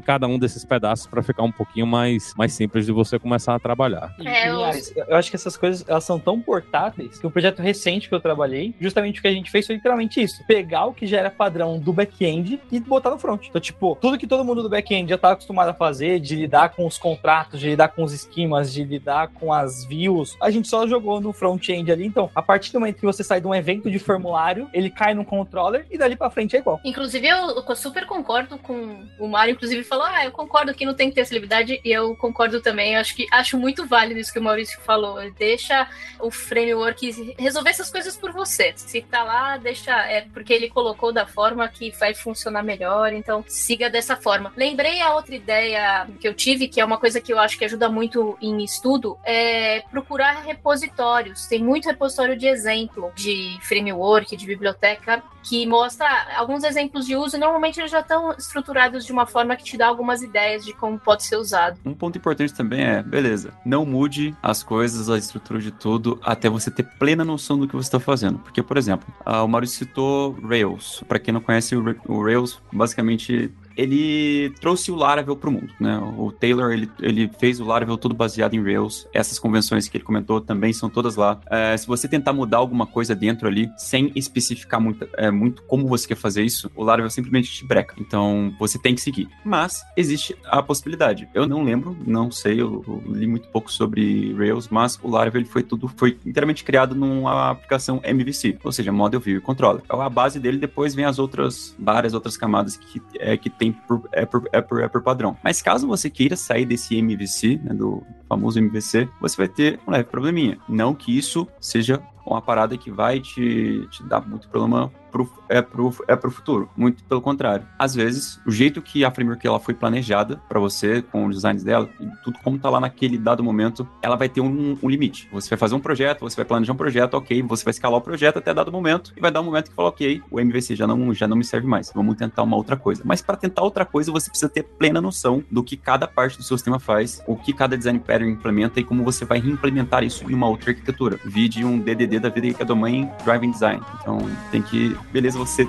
[0.00, 3.58] cada um desses pedaços para ficar um pouquinho mais, mais simples de você começar a
[3.58, 4.14] trabalhar.
[4.24, 4.60] É, eu...
[5.08, 8.20] eu acho que essas coisas elas são tão portáteis que um projeto recente que eu
[8.20, 11.30] trabalhei, justamente o que a gente fez foi literalmente isso: pegar o que já era
[11.30, 13.48] padrão do back-end e botar no front.
[13.48, 16.68] Então, tipo, tudo que todo mundo do back-end já estava acostumado a fazer, de lidar
[16.68, 20.68] com os contratos, de lidar com os esquemas, de lidar com as views, a gente
[20.68, 22.03] só jogou no front front-end ali.
[22.04, 25.14] Então, a partir do momento que você sai de um evento de formulário, ele cai
[25.14, 26.80] no controller e dali pra frente é igual.
[26.84, 30.94] Inclusive, eu, eu super concordo com o Mário, inclusive, falou: Ah, eu concordo que não
[30.94, 32.96] tem que ter liberdade, e eu concordo também.
[32.96, 35.18] Acho que acho muito válido isso que o Maurício falou.
[35.32, 35.88] Deixa
[36.20, 38.72] o framework resolver essas coisas por você.
[38.76, 39.92] Se tá lá, deixa.
[40.06, 44.52] É porque ele colocou da forma que vai funcionar melhor, então siga dessa forma.
[44.56, 47.64] Lembrei a outra ideia que eu tive, que é uma coisa que eu acho que
[47.64, 51.46] ajuda muito em estudo, é procurar repositórios.
[51.46, 57.38] Tem muito repositório de exemplo de framework, de biblioteca, que mostra alguns exemplos de uso
[57.38, 60.98] normalmente eles já estão estruturados de uma forma que te dá algumas ideias de como
[60.98, 61.78] pode ser usado.
[61.84, 66.48] Um ponto importante também é, beleza, não mude as coisas, a estrutura de tudo, até
[66.48, 68.38] você ter plena noção do que você está fazendo.
[68.38, 71.02] Porque, por exemplo, o Maurício citou Rails.
[71.06, 75.98] Para quem não conhece o Rails, basicamente ele trouxe o Laravel para o mundo, né?
[76.16, 79.08] O Taylor, ele, ele fez o Laravel todo baseado em Rails.
[79.12, 81.40] Essas convenções que ele comentou também são todas lá.
[81.50, 85.86] É, se você tentar mudar alguma coisa dentro ali, sem especificar muito, é, muito como
[85.88, 87.94] você quer fazer isso, o Laravel simplesmente te breca.
[87.98, 89.28] Então, você tem que seguir.
[89.44, 91.28] Mas, existe a possibilidade.
[91.34, 95.40] Eu não lembro, não sei, eu, eu li muito pouco sobre Rails, mas o Laravel
[95.40, 99.82] ele foi tudo, foi inteiramente criado numa aplicação MVC, ou seja, Model View Controller.
[99.84, 103.63] Então, a base dele depois vem as outras, várias outras camadas que, é, que tem
[103.64, 105.36] tem por, é, por, é, por, é por padrão.
[105.42, 109.90] Mas caso você queira sair desse MVC, né, do famoso MVC, você vai ter um
[109.90, 110.58] leve probleminha.
[110.68, 115.62] Não que isso seja uma parada que vai te, te dar muito problema pro, é,
[115.62, 116.68] pro, é pro futuro.
[116.76, 117.64] Muito pelo contrário.
[117.78, 121.62] Às vezes, o jeito que a framework ela foi planejada para você, com os designs
[121.62, 125.28] dela, e tudo como tá lá naquele dado momento, ela vai ter um, um, limite.
[125.32, 128.02] Você vai fazer um projeto, você vai planejar um projeto, ok, você vai escalar o
[128.02, 130.86] projeto até dado momento, e vai dar um momento que fala, ok, o MVC já
[130.86, 133.02] não, já não me serve mais, vamos tentar uma outra coisa.
[133.04, 136.42] Mas para tentar outra coisa, você precisa ter plena noção do que cada parte do
[136.42, 140.28] seu sistema faz, o que cada design pattern implementa e como você vai reimplementar isso
[140.28, 141.20] em uma outra arquitetura.
[141.24, 143.82] Vide um DDD da vida que é do mãe Driving Design.
[144.00, 144.18] Então,
[144.50, 145.68] tem que beleza, você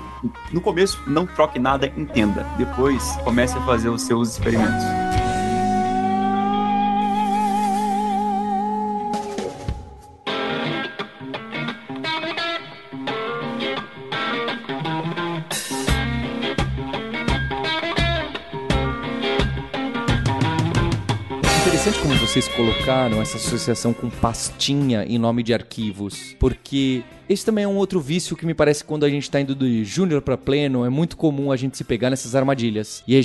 [0.52, 2.46] no começo não troque nada, entenda.
[2.56, 5.05] Depois comece a fazer os seus experimentos.
[22.36, 27.76] Vocês colocaram essa associação com pastinha em nome de arquivos, porque esse também é um
[27.76, 30.90] outro vício que me parece quando a gente tá indo do júnior para pleno, é
[30.90, 33.02] muito comum a gente se pegar nessas armadilhas.
[33.08, 33.16] E,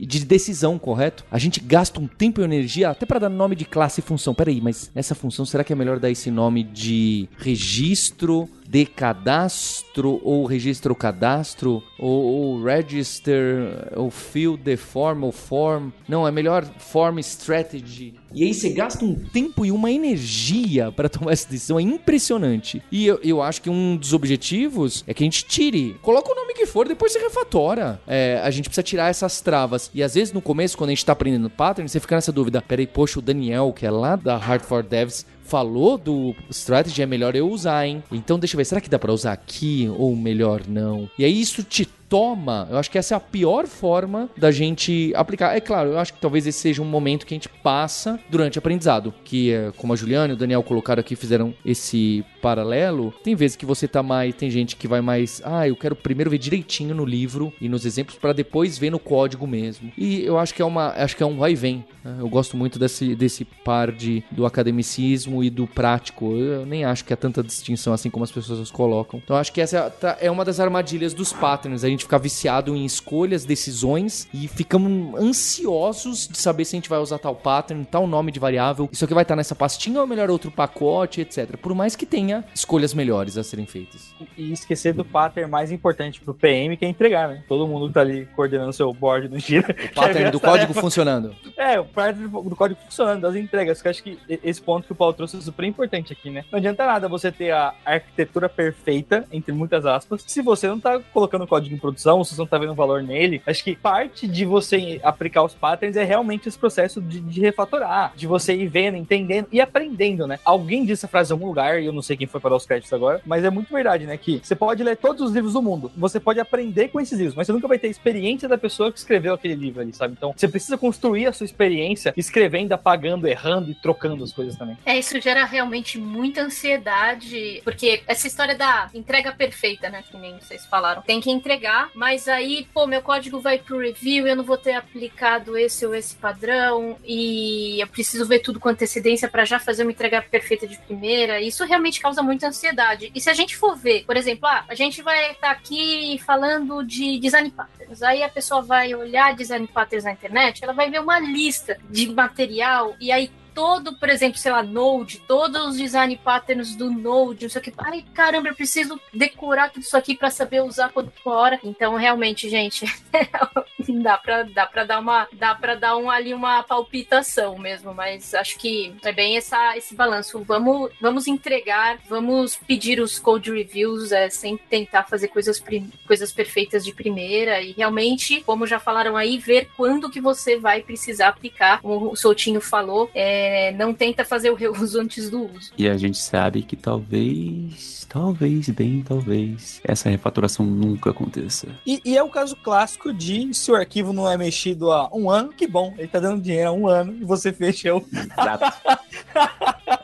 [0.00, 1.26] e de decisão, correto?
[1.30, 4.34] A gente gasta um tempo e energia até para dar nome de classe e função.
[4.34, 8.48] Peraí, mas essa função, será que é melhor dar esse nome de registro?
[8.68, 15.88] De cadastro ou registro cadastro ou, ou register ou field the form ou form.
[16.06, 18.14] Não é melhor form strategy.
[18.34, 21.78] E aí você gasta um tempo e uma energia para tomar essa decisão.
[21.78, 22.82] É impressionante.
[22.92, 25.96] E eu, eu acho que um dos objetivos é que a gente tire.
[26.02, 27.98] Coloca o nome que for depois você refatora.
[28.06, 29.90] É, a gente precisa tirar essas travas.
[29.94, 32.60] E às vezes no começo quando a gente tá aprendendo pattern você fica nessa dúvida.
[32.60, 37.34] Peraí poxa o Daniel que é lá da Hartford Devs falou do strategy, é melhor
[37.34, 38.02] eu usar, hein?
[38.12, 41.08] Então deixa eu ver, será que dá para usar aqui ou melhor não?
[41.18, 45.12] E aí isso te toma, eu acho que essa é a pior forma da gente
[45.14, 45.56] aplicar.
[45.56, 48.58] É claro, eu acho que talvez esse seja um momento que a gente passa durante
[48.58, 53.12] o aprendizado, que é, como a Juliana e o Daniel colocaram aqui, fizeram esse paralelo.
[53.22, 56.30] Tem vezes que você tá mais, tem gente que vai mais, ah, eu quero primeiro
[56.30, 59.92] ver direitinho no livro e nos exemplos para depois ver no código mesmo.
[59.96, 61.84] E eu acho que é uma, acho que é um vai e vem.
[62.04, 62.16] Né?
[62.20, 66.32] Eu gosto muito desse, desse par de do academicismo e do prático.
[66.32, 69.20] Eu nem acho que há tanta distinção assim como as pessoas colocam.
[69.22, 71.84] Então acho que essa é uma das armadilhas dos patterns.
[71.84, 76.88] A gente ficar viciado em escolhas, decisões e ficamos ansiosos de saber se a gente
[76.88, 78.88] vai usar tal pattern, tal nome de variável.
[78.92, 81.56] Isso aqui vai estar nessa pastinha ou melhor outro pacote, etc.
[81.56, 84.14] Por mais que tenha escolhas melhores a serem feitas.
[84.36, 87.42] E esquecer do pattern mais importante pro PM que é entregar, né?
[87.48, 89.74] Todo mundo tá ali coordenando seu board no Gira.
[89.90, 91.34] O pattern do código funcionando.
[91.56, 93.80] É, o pattern do código funcionando, das entregas.
[93.80, 96.44] Que eu acho que esse ponto que o Paulo trouxe é super importante aqui, né?
[96.50, 101.00] Não adianta nada você ter a arquitetura perfeita, entre muitas aspas, se você não tá
[101.12, 103.42] colocando o código em produção, se você não tá vendo valor nele.
[103.46, 108.12] Acho que parte de você aplicar os patterns é realmente esse processo de, de refatorar,
[108.14, 110.38] de você ir vendo, entendendo e aprendendo, né?
[110.44, 112.66] Alguém disse a frase em algum lugar, e eu não sei quem foi para os
[112.66, 114.16] créditos agora, mas é muito verdade, né?
[114.16, 117.34] Que você pode ler todos os livros do mundo, você pode aprender com esses livros,
[117.34, 120.14] mas você nunca vai ter a experiência da pessoa que escreveu aquele livro ali, sabe?
[120.16, 124.76] Então, você precisa construir a sua experiência escrevendo, apagando, errando e trocando as coisas também.
[124.84, 130.02] É, isso gera realmente muita ansiedade, porque essa história da entrega perfeita, né?
[130.08, 133.78] Que nem vocês falaram, tem que entregar aplicar, mas aí, pô, meu código vai pro
[133.78, 138.58] review, eu não vou ter aplicado esse ou esse padrão, e eu preciso ver tudo
[138.58, 141.40] com antecedência para já fazer uma entrega perfeita de primeira.
[141.40, 143.10] Isso realmente causa muita ansiedade.
[143.14, 146.20] E se a gente for ver, por exemplo, ah, a gente vai estar tá aqui
[146.26, 150.90] falando de design patterns, aí a pessoa vai olhar design patterns na internet, ela vai
[150.90, 155.76] ver uma lista de material, e aí todo, por exemplo, sei lá, Node, todos os
[155.76, 157.74] design patterns do Node, não sei o que.
[157.76, 161.58] Ai, caramba, eu preciso decorar tudo isso aqui para saber usar quando for hora.
[161.64, 162.84] Então, realmente, gente,
[164.00, 168.32] dá para dá para dar uma dá para dar um, ali uma palpitação mesmo, mas
[168.32, 170.40] acho que é bem essa, esse balanço.
[170.44, 175.60] Vamos vamos entregar, vamos pedir os code reviews é, sem tentar fazer coisas
[176.06, 180.80] coisas perfeitas de primeira e realmente, como já falaram aí, ver quando que você vai
[180.80, 185.44] precisar aplicar, como o Soutinho falou, é, é, não tenta fazer o reuso antes do
[185.44, 185.72] uso.
[185.76, 191.66] E a gente sabe que talvez, talvez, bem talvez, essa refaturação nunca aconteça.
[191.86, 195.30] E, e, é o caso clássico de se o arquivo não é mexido há um
[195.30, 198.04] ano, que bom, ele tá dando dinheiro há um ano e você fechou.
[198.12, 198.98] Exato.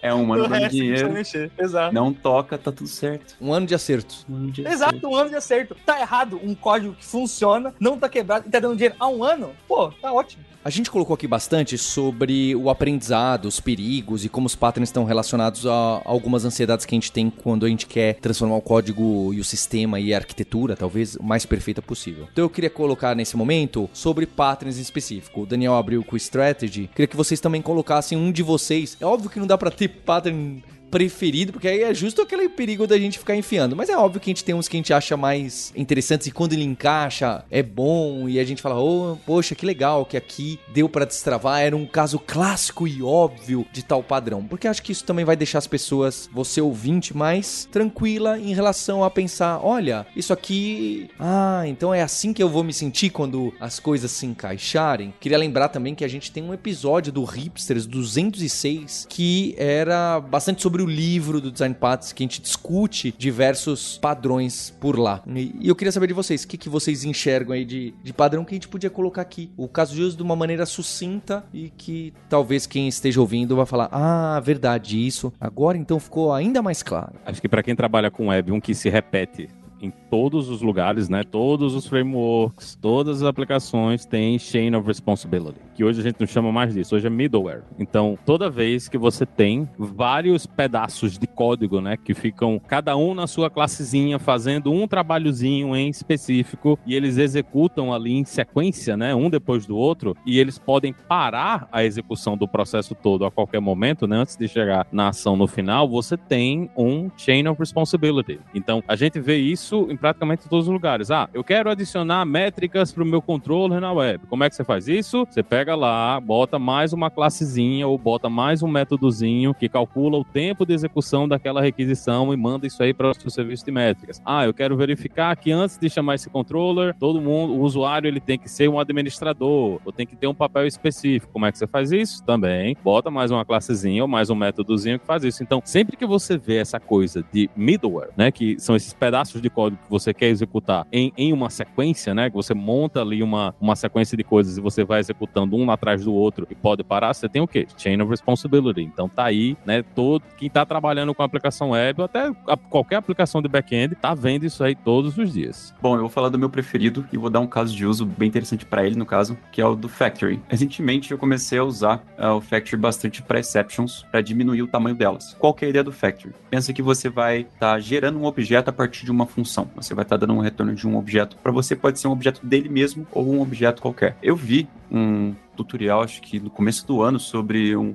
[0.01, 1.15] é um ano dando dinheiro.
[1.59, 1.95] Exato.
[1.95, 3.37] Não toca, tá tudo certo.
[3.41, 4.25] Um ano de acerto.
[4.29, 5.09] Um ano de Exato, acerto.
[5.09, 5.77] um ano de acerto.
[5.85, 9.23] Tá errado um código que funciona, não tá quebrado e tá dando dinheiro há um
[9.23, 9.53] ano?
[9.69, 10.43] Pô, tá ótimo.
[10.65, 15.05] A gente colocou aqui bastante sobre o aprendizado, os perigos e como os patterns estão
[15.05, 19.35] relacionados a algumas ansiedades que a gente tem quando a gente quer transformar o código
[19.35, 22.27] e o sistema e a arquitetura, talvez, o mais perfeita possível.
[22.33, 25.43] Então eu queria colocar nesse momento sobre patterns em específico.
[25.43, 26.89] O Daniel abriu com o Strategy.
[26.95, 28.97] Queria que vocês também colocassem um de vocês.
[28.99, 32.87] É óbvio que não dá para ter pattern preferido, porque aí é justo aquele perigo
[32.87, 33.75] da gente ficar enfiando.
[33.75, 36.31] Mas é óbvio que a gente tem uns que a gente acha mais interessantes e
[36.31, 40.57] quando ele encaixa é bom e a gente fala, oh, poxa, que legal que aqui
[40.73, 41.63] deu para destravar.
[41.63, 44.45] Era um caso clássico e óbvio de tal padrão.
[44.45, 49.03] Porque acho que isso também vai deixar as pessoas, você ouvinte, mais tranquila em relação
[49.03, 51.11] a pensar: olha, isso aqui.
[51.19, 55.13] Ah, então é assim que eu vou me sentir quando as coisas se encaixarem.
[55.19, 60.63] Queria lembrar também que a gente tem um episódio do Hipsters 206 que era bastante
[60.63, 65.23] sobre o livro do Design Patterns que a gente discute diversos padrões por lá.
[65.27, 68.45] E, eu queria saber de vocês, o que, que vocês enxergam aí de, de padrão
[68.45, 69.51] que a gente podia colocar aqui.
[69.57, 73.67] O caso de uso de uma maneira sucinta e que talvez quem esteja ouvindo vai
[73.67, 75.33] falar: ah, verdade, isso.
[75.41, 77.15] Agora então ficou ainda mais claro.
[77.25, 79.49] Acho que para quem trabalha com web, um que se repete
[79.85, 81.23] em todos os lugares, né?
[81.23, 86.27] Todos os frameworks, todas as aplicações têm chain of responsibility, que hoje a gente não
[86.27, 87.63] chama mais disso, hoje é middleware.
[87.79, 93.15] Então, toda vez que você tem vários pedaços de código, né, que ficam cada um
[93.15, 99.15] na sua classezinha fazendo um trabalhozinho em específico e eles executam ali em sequência, né,
[99.15, 103.61] um depois do outro, e eles podem parar a execução do processo todo a qualquer
[103.61, 108.39] momento, né, antes de chegar na ação no final, você tem um chain of responsibility.
[108.55, 111.11] Então, a gente vê isso isso em praticamente todos os lugares.
[111.11, 114.25] Ah, eu quero adicionar métricas para o meu controller na web.
[114.29, 115.27] Como é que você faz isso?
[115.29, 120.25] Você pega lá, bota mais uma classezinha ou bota mais um métodozinho que calcula o
[120.25, 124.23] tempo de execução daquela requisição e manda isso aí para o seu serviço de métricas.
[124.25, 128.21] Ah, eu quero verificar que antes de chamar esse controller, todo mundo, o usuário, ele
[128.21, 131.33] tem que ser um administrador ou tem que ter um papel específico.
[131.33, 132.23] Como é que você faz isso?
[132.25, 135.43] Também bota mais uma classezinha ou mais um métodozinho que faz isso.
[135.43, 139.51] Então, sempre que você vê essa coisa de middleware, né, que são esses pedaços de
[139.55, 142.29] código que você quer executar em, em uma sequência, né?
[142.29, 146.05] Que você monta ali uma, uma sequência de coisas e você vai executando um atrás
[146.05, 147.67] do outro e pode parar, você tem o quê?
[147.77, 148.83] Chain of Responsibility.
[148.83, 149.83] Então tá aí, né?
[149.95, 154.15] Todo quem tá trabalhando com aplicação web, ou até a, qualquer aplicação de back-end, tá
[154.15, 155.75] vendo isso aí todos os dias.
[155.81, 158.29] Bom, eu vou falar do meu preferido e vou dar um caso de uso bem
[158.29, 160.41] interessante para ele, no caso, que é o do Factory.
[160.49, 164.97] Recentemente eu comecei a usar uh, o Factory bastante para exceptions, para diminuir o tamanho
[164.97, 165.37] delas.
[165.39, 166.35] Qual que é a ideia do Factory?
[166.51, 169.69] Pensa que você vai estar tá gerando um objeto a partir de uma função função.
[169.77, 171.37] Você vai estar dando um retorno de um objeto.
[171.37, 174.17] Para você pode ser um objeto dele mesmo ou um objeto qualquer.
[174.23, 177.95] Eu vi um tutorial, acho que no começo do ano, sobre um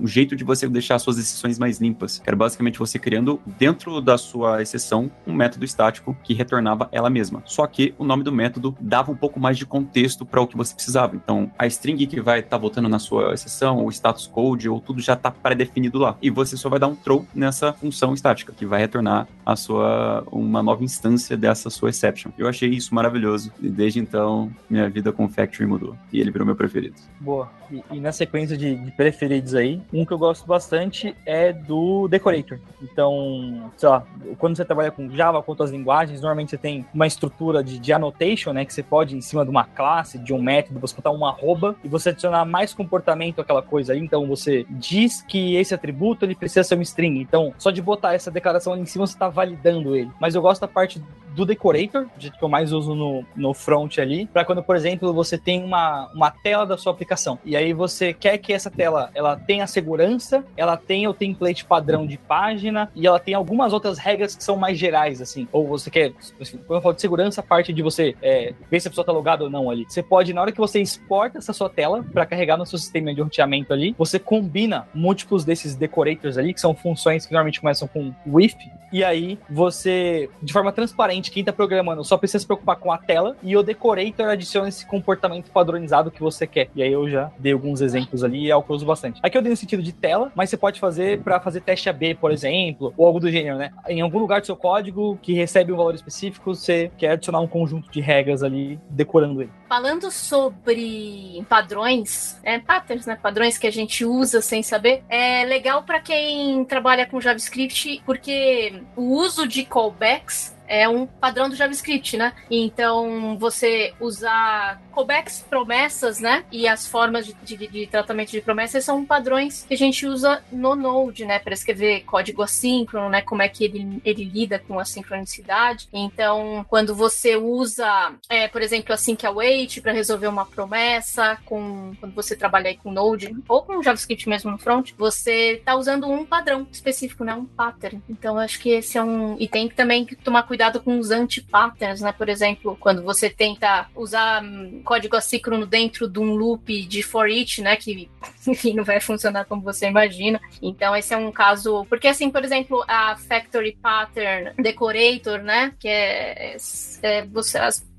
[0.00, 2.18] um jeito de você deixar suas exceções mais limpas.
[2.18, 7.10] Que era basicamente você criando dentro da sua exceção um método estático que retornava ela
[7.10, 7.42] mesma.
[7.44, 10.56] Só que o nome do método dava um pouco mais de contexto para o que
[10.56, 11.16] você precisava.
[11.16, 14.80] Então, a string que vai estar tá voltando na sua exceção, o status code, ou
[14.80, 16.16] tudo já está pré-definido lá.
[16.20, 20.24] E você só vai dar um throw nessa função estática, que vai retornar a sua
[20.30, 22.30] uma nova instância dessa sua exception.
[22.36, 23.52] Eu achei isso maravilhoso.
[23.60, 25.96] E desde então, minha vida com o Factory mudou.
[26.12, 26.96] E ele virou meu preferido.
[27.20, 27.50] Boa.
[27.70, 32.08] E, e na sequência de, de preferidos aí, um que eu gosto bastante é do
[32.08, 32.58] Decorator.
[32.82, 34.04] Então, sei lá,
[34.38, 37.92] quando você trabalha com Java, com outras linguagens, normalmente você tem uma estrutura de, de
[37.92, 38.64] annotation, né?
[38.64, 41.76] Que você pode, em cima de uma classe, de um método, você botar um arroba
[41.82, 43.98] e você adicionar mais comportamento àquela coisa aí.
[43.98, 47.20] Então, você diz que esse atributo ele precisa ser um string.
[47.20, 50.10] Então, só de botar essa declaração ali em cima, você está validando ele.
[50.20, 51.02] Mas eu gosto da parte
[51.36, 54.74] do decorator, do jeito que eu mais uso no, no front ali, para quando, por
[54.74, 58.70] exemplo, você tem uma, uma tela da sua aplicação e aí você quer que essa
[58.70, 63.72] tela ela tenha segurança, ela tenha o template padrão de página e ela tem algumas
[63.72, 65.46] outras regras que são mais gerais, assim.
[65.52, 68.80] Ou você quer, assim, quando eu falo de segurança, a parte de você é, ver
[68.80, 69.84] se a pessoa tá logada ou não ali.
[69.88, 73.14] Você pode, na hora que você exporta essa sua tela para carregar no seu sistema
[73.14, 77.86] de roteamento ali, você combina múltiplos desses decorators ali, que são funções que normalmente começam
[77.86, 78.56] com with,
[78.92, 82.98] e aí você, de forma transparente, quem tá programando só precisa se preocupar com a
[82.98, 86.68] tela e o decorator adiciona esse comportamento padronizado que você quer.
[86.74, 89.20] E aí eu já dei alguns exemplos ali e é que eu uso bastante.
[89.22, 92.14] Aqui eu dei no sentido de tela, mas você pode fazer para fazer teste AB,
[92.16, 93.70] por exemplo, ou algo do gênero, né?
[93.88, 97.46] Em algum lugar do seu código que recebe um valor específico, você quer adicionar um
[97.46, 99.50] conjunto de regras ali, decorando ele.
[99.68, 103.18] Falando sobre padrões, é, patterns, né?
[103.20, 108.82] Padrões que a gente usa sem saber, é legal para quem trabalha com JavaScript, porque
[108.96, 112.32] o uso de callbacks é um padrão do JavaScript, né?
[112.50, 116.44] Então, você usar callbacks, promessas, né?
[116.50, 120.42] E as formas de, de, de, tratamento de promessas são padrões que a gente usa
[120.50, 121.38] no Node, né?
[121.38, 123.22] Para escrever código assíncrono, né?
[123.22, 125.88] Como é que ele, ele lida com a sincronicidade.
[125.92, 132.14] Então, quando você usa, é, por exemplo, async await para resolver uma promessa, com, quando
[132.14, 136.24] você trabalha aí com Node ou com JavaScript mesmo no front, você está usando um
[136.24, 137.34] padrão específico, né?
[137.34, 138.02] Um pattern.
[138.08, 139.36] Então, acho que esse é um...
[139.38, 142.12] E tem que também tomar cuidado cuidado com os anti-patterns, né?
[142.12, 147.28] Por exemplo, quando você tenta usar hum, código assíncrono dentro de um loop de for
[147.28, 147.76] each, né?
[147.76, 148.08] Que,
[148.48, 150.40] enfim, não vai funcionar como você imagina.
[150.62, 151.84] Então, esse é um caso...
[151.90, 155.74] Porque, assim, por exemplo, a factory pattern decorator, né?
[155.78, 156.56] Que é,
[157.02, 157.58] é você,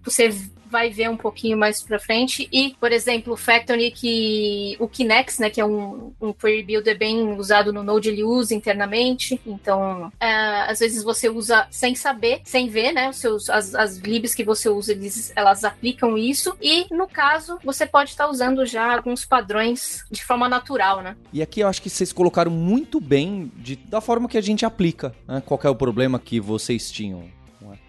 [0.09, 0.31] você
[0.69, 2.47] vai ver um pouquinho mais pra frente.
[2.51, 6.97] E, por exemplo, o Factory, que o Kinex, né, que é um, um query builder
[6.97, 9.39] bem usado no Node, ele usa internamente.
[9.45, 10.27] Então, é,
[10.69, 14.43] às vezes você usa sem saber, sem ver, né, os seus, as, as libs que
[14.43, 16.55] você usa, eles, elas aplicam isso.
[16.61, 21.15] E, no caso, você pode estar usando já alguns padrões de forma natural, né?
[21.31, 24.65] E aqui eu acho que vocês colocaram muito bem de, da forma que a gente
[24.65, 25.41] aplica, né?
[25.45, 27.36] Qual é o problema que vocês tinham.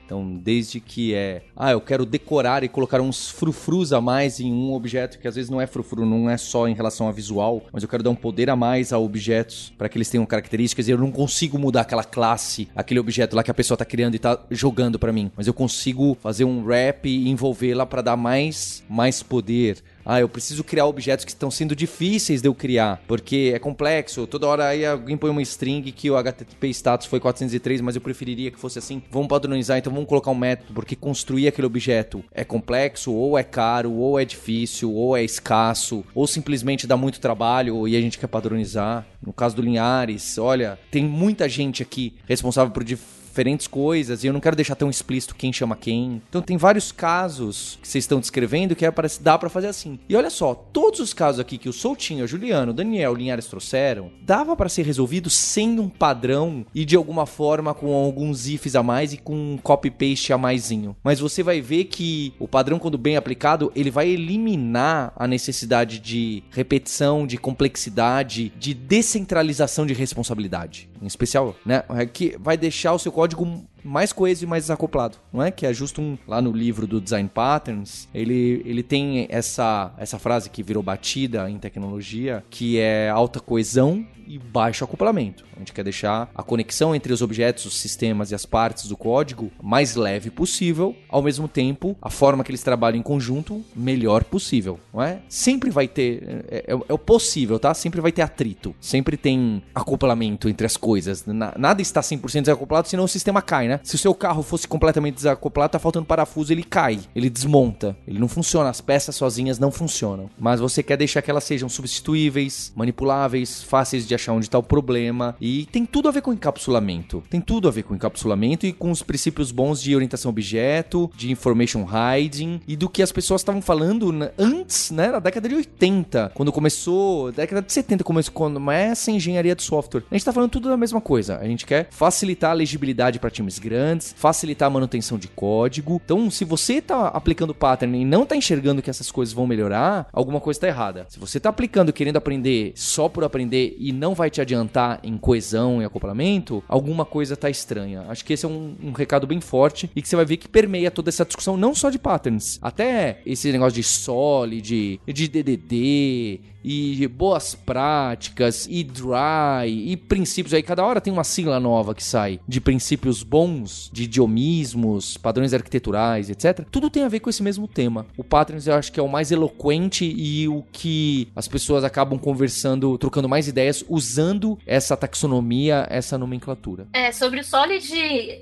[0.08, 4.50] Então, desde que é, ah, eu quero decorar e colocar uns frufrus a mais em
[4.50, 7.66] um objeto, que às vezes não é frufru, não é só em relação a visual,
[7.70, 10.88] mas eu quero dar um poder a mais a objetos para que eles tenham características
[10.88, 14.14] e eu não consigo mudar aquela classe, aquele objeto lá que a pessoa tá criando
[14.14, 18.16] e tá jogando para mim, mas eu consigo fazer um wrap e envolvê-la para dar
[18.16, 22.98] mais mais poder ah, eu preciso criar objetos que estão sendo difíceis de eu criar,
[23.06, 24.26] porque é complexo.
[24.26, 28.00] Toda hora aí alguém põe uma string que o HTTP status foi 403, mas eu
[28.00, 29.02] preferiria que fosse assim.
[29.10, 33.44] Vamos padronizar, então vamos colocar um método, porque construir aquele objeto é complexo, ou é
[33.44, 38.18] caro, ou é difícil, ou é escasso, ou simplesmente dá muito trabalho e a gente
[38.18, 39.06] quer padronizar.
[39.20, 43.17] No caso do Linhares, olha, tem muita gente aqui responsável por diferentes
[43.66, 46.22] coisas e eu não quero deixar tão explícito quem chama quem.
[46.28, 49.98] Então tem vários casos que vocês estão descrevendo que é para dá para fazer assim.
[50.08, 53.14] E olha só, todos os casos aqui que o Soutinho, o Juliano, o Daniel, o
[53.14, 58.46] Linhares trouxeram, dava para ser resolvido sem um padrão e de alguma forma com alguns
[58.46, 60.96] ifs a mais e com um copy paste a maisinho.
[61.02, 65.98] Mas você vai ver que o padrão quando bem aplicado, ele vai eliminar a necessidade
[65.98, 70.88] de repetição, de complexidade, de descentralização de responsabilidade.
[71.00, 71.82] Em especial, né?
[71.90, 75.50] É que vai deixar o seu código mais coeso e mais desacoplado, não é?
[75.50, 80.18] Que é justo um lá no livro do Design Patterns, ele, ele tem essa essa
[80.18, 85.44] frase que virou batida em tecnologia, que é alta coesão e baixo acoplamento.
[85.56, 88.96] A gente quer deixar a conexão entre os objetos, os sistemas e as partes do
[88.96, 94.22] código mais leve possível, ao mesmo tempo, a forma que eles trabalham em conjunto melhor
[94.22, 95.20] possível, não é?
[95.28, 97.72] Sempre vai ter, é, é, é o possível, tá?
[97.74, 101.24] Sempre vai ter atrito, sempre tem acoplamento entre as coisas.
[101.26, 103.80] nada está 100% desacoplado, senão o sistema cai, né?
[103.82, 108.18] Se o seu carro fosse completamente desacoplado, tá faltando parafuso, ele cai, ele desmonta, ele
[108.18, 110.30] não funciona, as peças sozinhas não funcionam.
[110.38, 114.62] Mas você quer deixar que elas sejam substituíveis, manipuláveis, fáceis de achar onde está o
[114.62, 115.36] problema.
[115.40, 117.22] E tem tudo a ver com encapsulamento.
[117.28, 121.30] Tem tudo a ver com encapsulamento e com os princípios bons de orientação objeto, de
[121.30, 124.08] information hiding e do que as pessoas estavam falando
[124.38, 129.14] antes, né, na década de 80, quando começou, década de 70 começou quando começa a
[129.14, 130.02] engenharia de software.
[130.10, 131.38] A gente está falando tudo da mesma coisa.
[131.38, 136.00] A gente quer facilitar a legibilidade para times grandes, facilitar a manutenção de código.
[136.04, 140.06] Então, se você está aplicando pattern e não está enxergando que essas coisas vão melhorar,
[140.12, 141.06] alguma coisa está errada.
[141.08, 145.00] Se você está aplicando querendo aprender só por aprender e não não vai te adiantar
[145.02, 148.06] em coesão e acoplamento, alguma coisa tá estranha.
[148.08, 150.48] Acho que esse é um, um recado bem forte e que você vai ver que
[150.48, 156.40] permeia toda essa discussão, não só de patterns, até esse negócio de solid, de DDD
[156.68, 160.62] e boas práticas e dry e princípios aí.
[160.62, 166.30] Cada hora tem uma sigla nova que sai de princípios bons, de idiomismos, padrões arquiteturais,
[166.30, 166.66] etc.
[166.70, 168.06] Tudo tem a ver com esse mesmo tema.
[168.16, 172.18] O Patterns eu acho que é o mais eloquente e o que as pessoas acabam
[172.18, 176.86] conversando, trocando mais ideias usando essa taxonomia, essa nomenclatura.
[176.92, 177.90] É, sobre o Solid,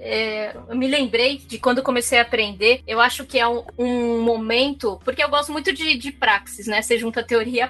[0.00, 4.22] é, eu me lembrei de quando comecei a aprender, eu acho que é um, um
[4.22, 6.82] momento, porque eu gosto muito de, de praxis, né?
[6.82, 7.68] Você junta teoria e a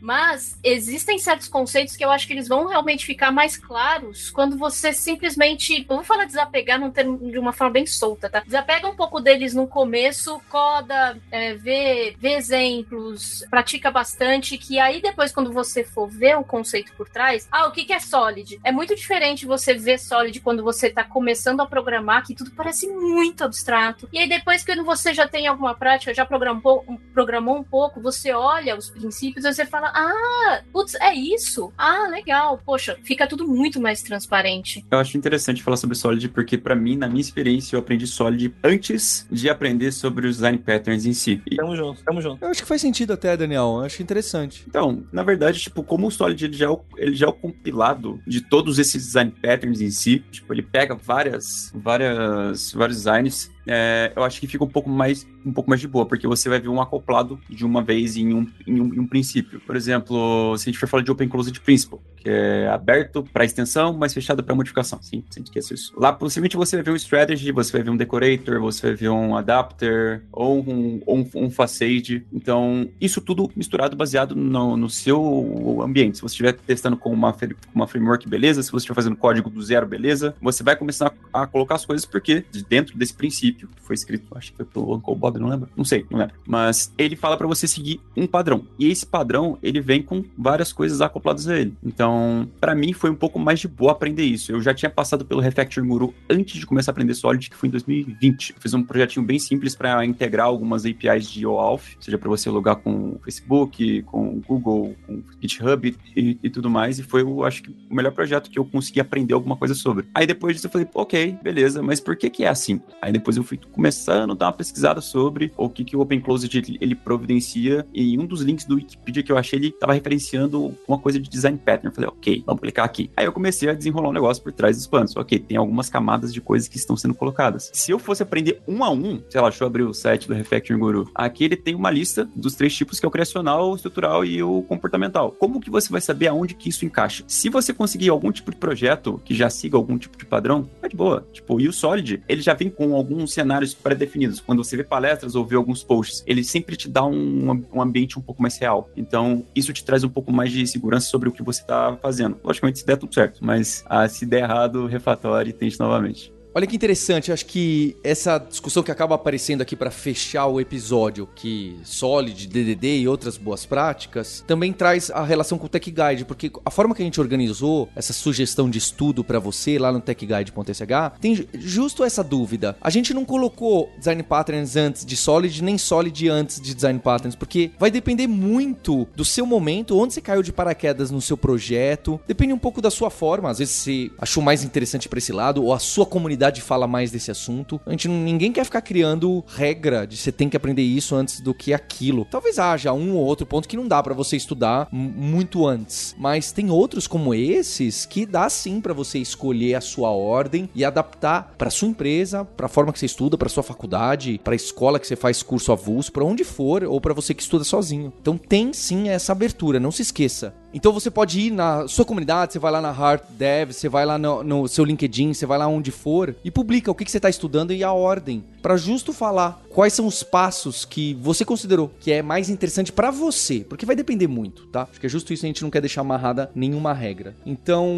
[0.00, 4.56] Mas existem certos conceitos que eu acho que eles vão realmente ficar mais claros quando
[4.56, 5.86] você simplesmente.
[5.88, 8.40] Eu vou falar desapegar num termo, de uma forma bem solta, tá?
[8.40, 15.00] Desapega um pouco deles no começo, coda, é, vê, vê exemplos, pratica bastante, que aí
[15.00, 18.60] depois, quando você for ver o conceito por trás, ah, o que, que é Solid?
[18.62, 22.86] É muito diferente você ver Solid quando você tá começando a programar, que tudo parece
[22.88, 24.08] muito abstrato.
[24.12, 28.32] E aí depois que você já tem alguma prática, já programou, programou um pouco, você
[28.32, 31.72] olha os princípios, você fala, ah, putz, é isso?
[31.76, 32.60] Ah, legal.
[32.64, 34.84] Poxa, fica tudo muito mais transparente.
[34.90, 38.54] Eu acho interessante falar sobre Solid, porque para mim, na minha experiência, eu aprendi Solid
[38.62, 41.42] antes de aprender sobre os design patterns em si.
[41.50, 41.56] E...
[41.56, 42.44] Tamo junto, tamo junto.
[42.44, 43.76] Eu acho que faz sentido até, Daniel.
[43.78, 44.64] Eu acho interessante.
[44.68, 47.32] Então, na verdade, tipo, como o Solid ele já, é o, ele já é o
[47.32, 53.53] compilado de todos esses design patterns em si, tipo, ele pega várias, várias, vários designs
[53.66, 56.48] é, eu acho que fica um pouco mais um pouco mais de boa, porque você
[56.48, 59.60] vai ver um acoplado de uma vez em um, em um, em um princípio.
[59.60, 63.44] Por exemplo, se a gente for falar de Open Closed Principle, que é aberto para
[63.44, 64.98] extensão, mas fechado para modificação.
[65.02, 65.92] Sim, sem esquecer isso.
[65.96, 69.10] Lá, possivelmente, você vai ver um strategy, você vai ver um decorator, você vai ver
[69.10, 72.24] um adapter, ou um, ou um, um facade.
[72.32, 76.16] Então, isso tudo misturado, baseado no, no seu ambiente.
[76.16, 77.36] Se você estiver testando com uma,
[77.74, 78.62] uma framework, beleza.
[78.62, 80.34] Se você estiver fazendo código do zero, beleza.
[80.40, 84.50] Você vai começar a, colocar as coisas porque dentro desse princípio, que foi escrito, acho
[84.50, 85.68] que foi pelo Uncle Bob, não lembro?
[85.76, 86.34] Não sei, não lembro.
[86.46, 88.66] Mas ele fala para você seguir um padrão.
[88.78, 91.74] E esse padrão, ele vem com várias coisas acopladas a ele.
[91.82, 94.52] Então, então, para mim foi um pouco mais de boa aprender isso.
[94.52, 97.68] Eu já tinha passado pelo Refactoring Guru antes de começar a aprender Solid, que foi
[97.68, 98.50] em 2020.
[98.50, 102.50] Eu fiz um projetinho bem simples para integrar algumas APIs de OAuth, seja para você
[102.50, 106.98] logar com o Facebook, com o Google, com o GitHub e, e, tudo mais.
[106.98, 110.06] E foi, eu acho que, o melhor projeto que eu consegui aprender alguma coisa sobre.
[110.14, 112.80] Aí depois disso eu falei, ok, beleza, mas por que que é assim?
[113.00, 116.20] Aí depois eu fui começando a dar uma pesquisada sobre o que, que o Open
[116.20, 117.86] Closed ele, providencia.
[117.92, 121.28] E um dos links do Wikipedia que eu achei, ele estava referenciando uma coisa de
[121.28, 121.88] design pattern.
[121.88, 123.10] Eu falei, ok, vamos clicar aqui.
[123.16, 125.16] Aí eu comecei a desenrolar um negócio por trás dos panos.
[125.16, 127.70] Ok, tem algumas camadas de coisas que estão sendo colocadas.
[127.72, 130.34] Se eu fosse aprender um a um, sei lá, deixa eu abrir o site do
[130.34, 131.10] Refactoring Guru.
[131.14, 134.42] Aqui ele tem uma lista dos três tipos que é o criacional, o estrutural e
[134.42, 135.32] o comportamental.
[135.32, 137.24] Como que você vai saber aonde que isso encaixa?
[137.26, 140.88] Se você conseguir algum tipo de projeto que já siga algum tipo de padrão, é
[140.88, 141.26] de boa.
[141.32, 144.40] Tipo, e o Solid, ele já vem com alguns cenários pré-definidos.
[144.40, 148.18] Quando você vê palestras ou vê alguns posts, ele sempre te dá um, um ambiente
[148.18, 148.88] um pouco mais real.
[148.96, 152.38] Então, isso te traz um pouco mais de segurança sobre o que você está fazendo.
[152.42, 156.32] Logicamente, se der tudo certo, mas ah, se der errado, refatório e tente novamente.
[156.56, 161.28] Olha que interessante, acho que essa discussão que acaba aparecendo aqui para fechar o episódio,
[161.34, 166.24] que Solid, DDD e outras boas práticas, também traz a relação com o Tech Guide,
[166.24, 170.00] porque a forma que a gente organizou essa sugestão de estudo para você lá no
[170.00, 172.76] techguide.sh tem justo essa dúvida.
[172.80, 177.34] A gente não colocou design patterns antes de Solid, nem Solid antes de design patterns,
[177.34, 182.20] porque vai depender muito do seu momento, onde você caiu de paraquedas no seu projeto,
[182.28, 185.64] depende um pouco da sua forma, às vezes você achou mais interessante para esse lado
[185.64, 187.80] ou a sua comunidade comunidade fala mais desse assunto.
[187.86, 191.54] A gente ninguém quer ficar criando regra de você tem que aprender isso antes do
[191.54, 192.26] que aquilo.
[192.30, 196.52] Talvez haja um ou outro ponto que não dá para você estudar muito antes, mas
[196.52, 201.54] tem outros como esses que dá sim para você escolher a sua ordem e adaptar
[201.56, 204.98] para sua empresa, para a forma que você estuda, para sua faculdade, para a escola
[204.98, 208.12] que você faz curso avulso, para onde for ou para você que estuda sozinho.
[208.20, 210.54] Então tem sim essa abertura, não se esqueça.
[210.74, 214.04] Então você pode ir na sua comunidade, você vai lá na Heart Dev, você vai
[214.04, 217.10] lá no, no seu LinkedIn, você vai lá onde for e publica o que, que
[217.10, 221.44] você está estudando e a ordem, para justo falar quais são os passos que você
[221.44, 224.88] considerou que é mais interessante para você, porque vai depender muito, tá?
[224.90, 227.34] Acho que é justo isso, a gente não quer deixar amarrada nenhuma regra.
[227.44, 227.88] Então,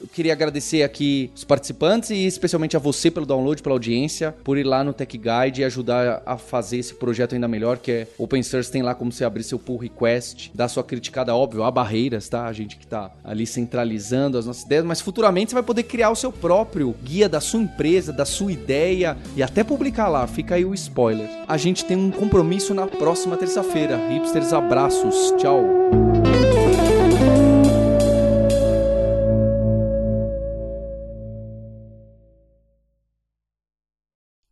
[0.00, 4.58] eu queria agradecer aqui os participantes e especialmente a você pelo download, pela audiência, por
[4.58, 8.08] ir lá no Tech Guide e ajudar a fazer esse projeto ainda melhor, que é
[8.18, 11.84] Open Source tem lá como você abrir seu pull request, dar sua criticada, óbvio, aba
[11.84, 12.46] barreiras, tá?
[12.46, 16.10] A gente que tá ali centralizando as nossas ideias, mas futuramente você vai poder criar
[16.10, 20.26] o seu próprio guia da sua empresa, da sua ideia e até publicar lá.
[20.26, 21.28] Fica aí o spoiler.
[21.46, 23.96] A gente tem um compromisso na próxima terça-feira.
[24.08, 25.32] Hipsters, abraços.
[25.38, 25.62] Tchau.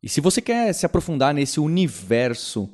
[0.03, 2.69] E se você quer se aprofundar nesse universo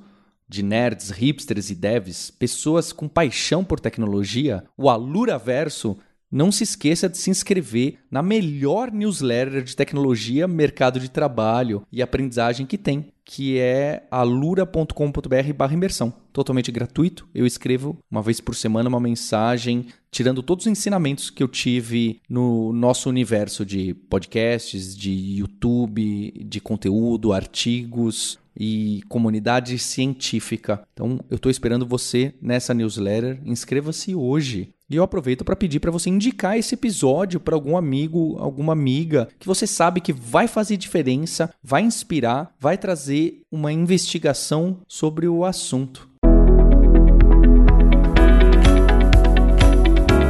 [0.49, 5.99] de nerds, hipsters e devs, pessoas com paixão por tecnologia, o Alura Verso
[6.31, 12.03] não se esqueça de se inscrever na melhor newsletter de tecnologia, mercado de trabalho e
[12.03, 16.13] aprendizagem que tem, que é alura.com.br imersão.
[16.33, 17.29] Totalmente gratuito.
[17.35, 22.21] Eu escrevo uma vez por semana uma mensagem tirando todos os ensinamentos que eu tive
[22.29, 30.83] no nosso universo de podcasts, de YouTube, de conteúdo, artigos, e comunidade científica.
[30.93, 33.41] Então, eu estou esperando você nessa newsletter.
[33.45, 34.75] Inscreva-se hoje.
[34.91, 39.29] E eu aproveito para pedir para você indicar esse episódio para algum amigo, alguma amiga
[39.39, 45.45] que você sabe que vai fazer diferença, vai inspirar, vai trazer uma investigação sobre o
[45.45, 46.09] assunto.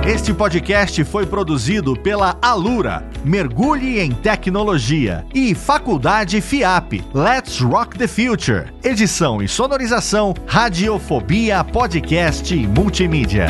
[0.04, 8.08] Este podcast foi produzido pela Alura, Mergulhe em Tecnologia, e Faculdade FIAP, Let's Rock the
[8.08, 8.72] Future.
[8.82, 13.48] Edição e sonorização, Radiofobia Podcast e Multimídia.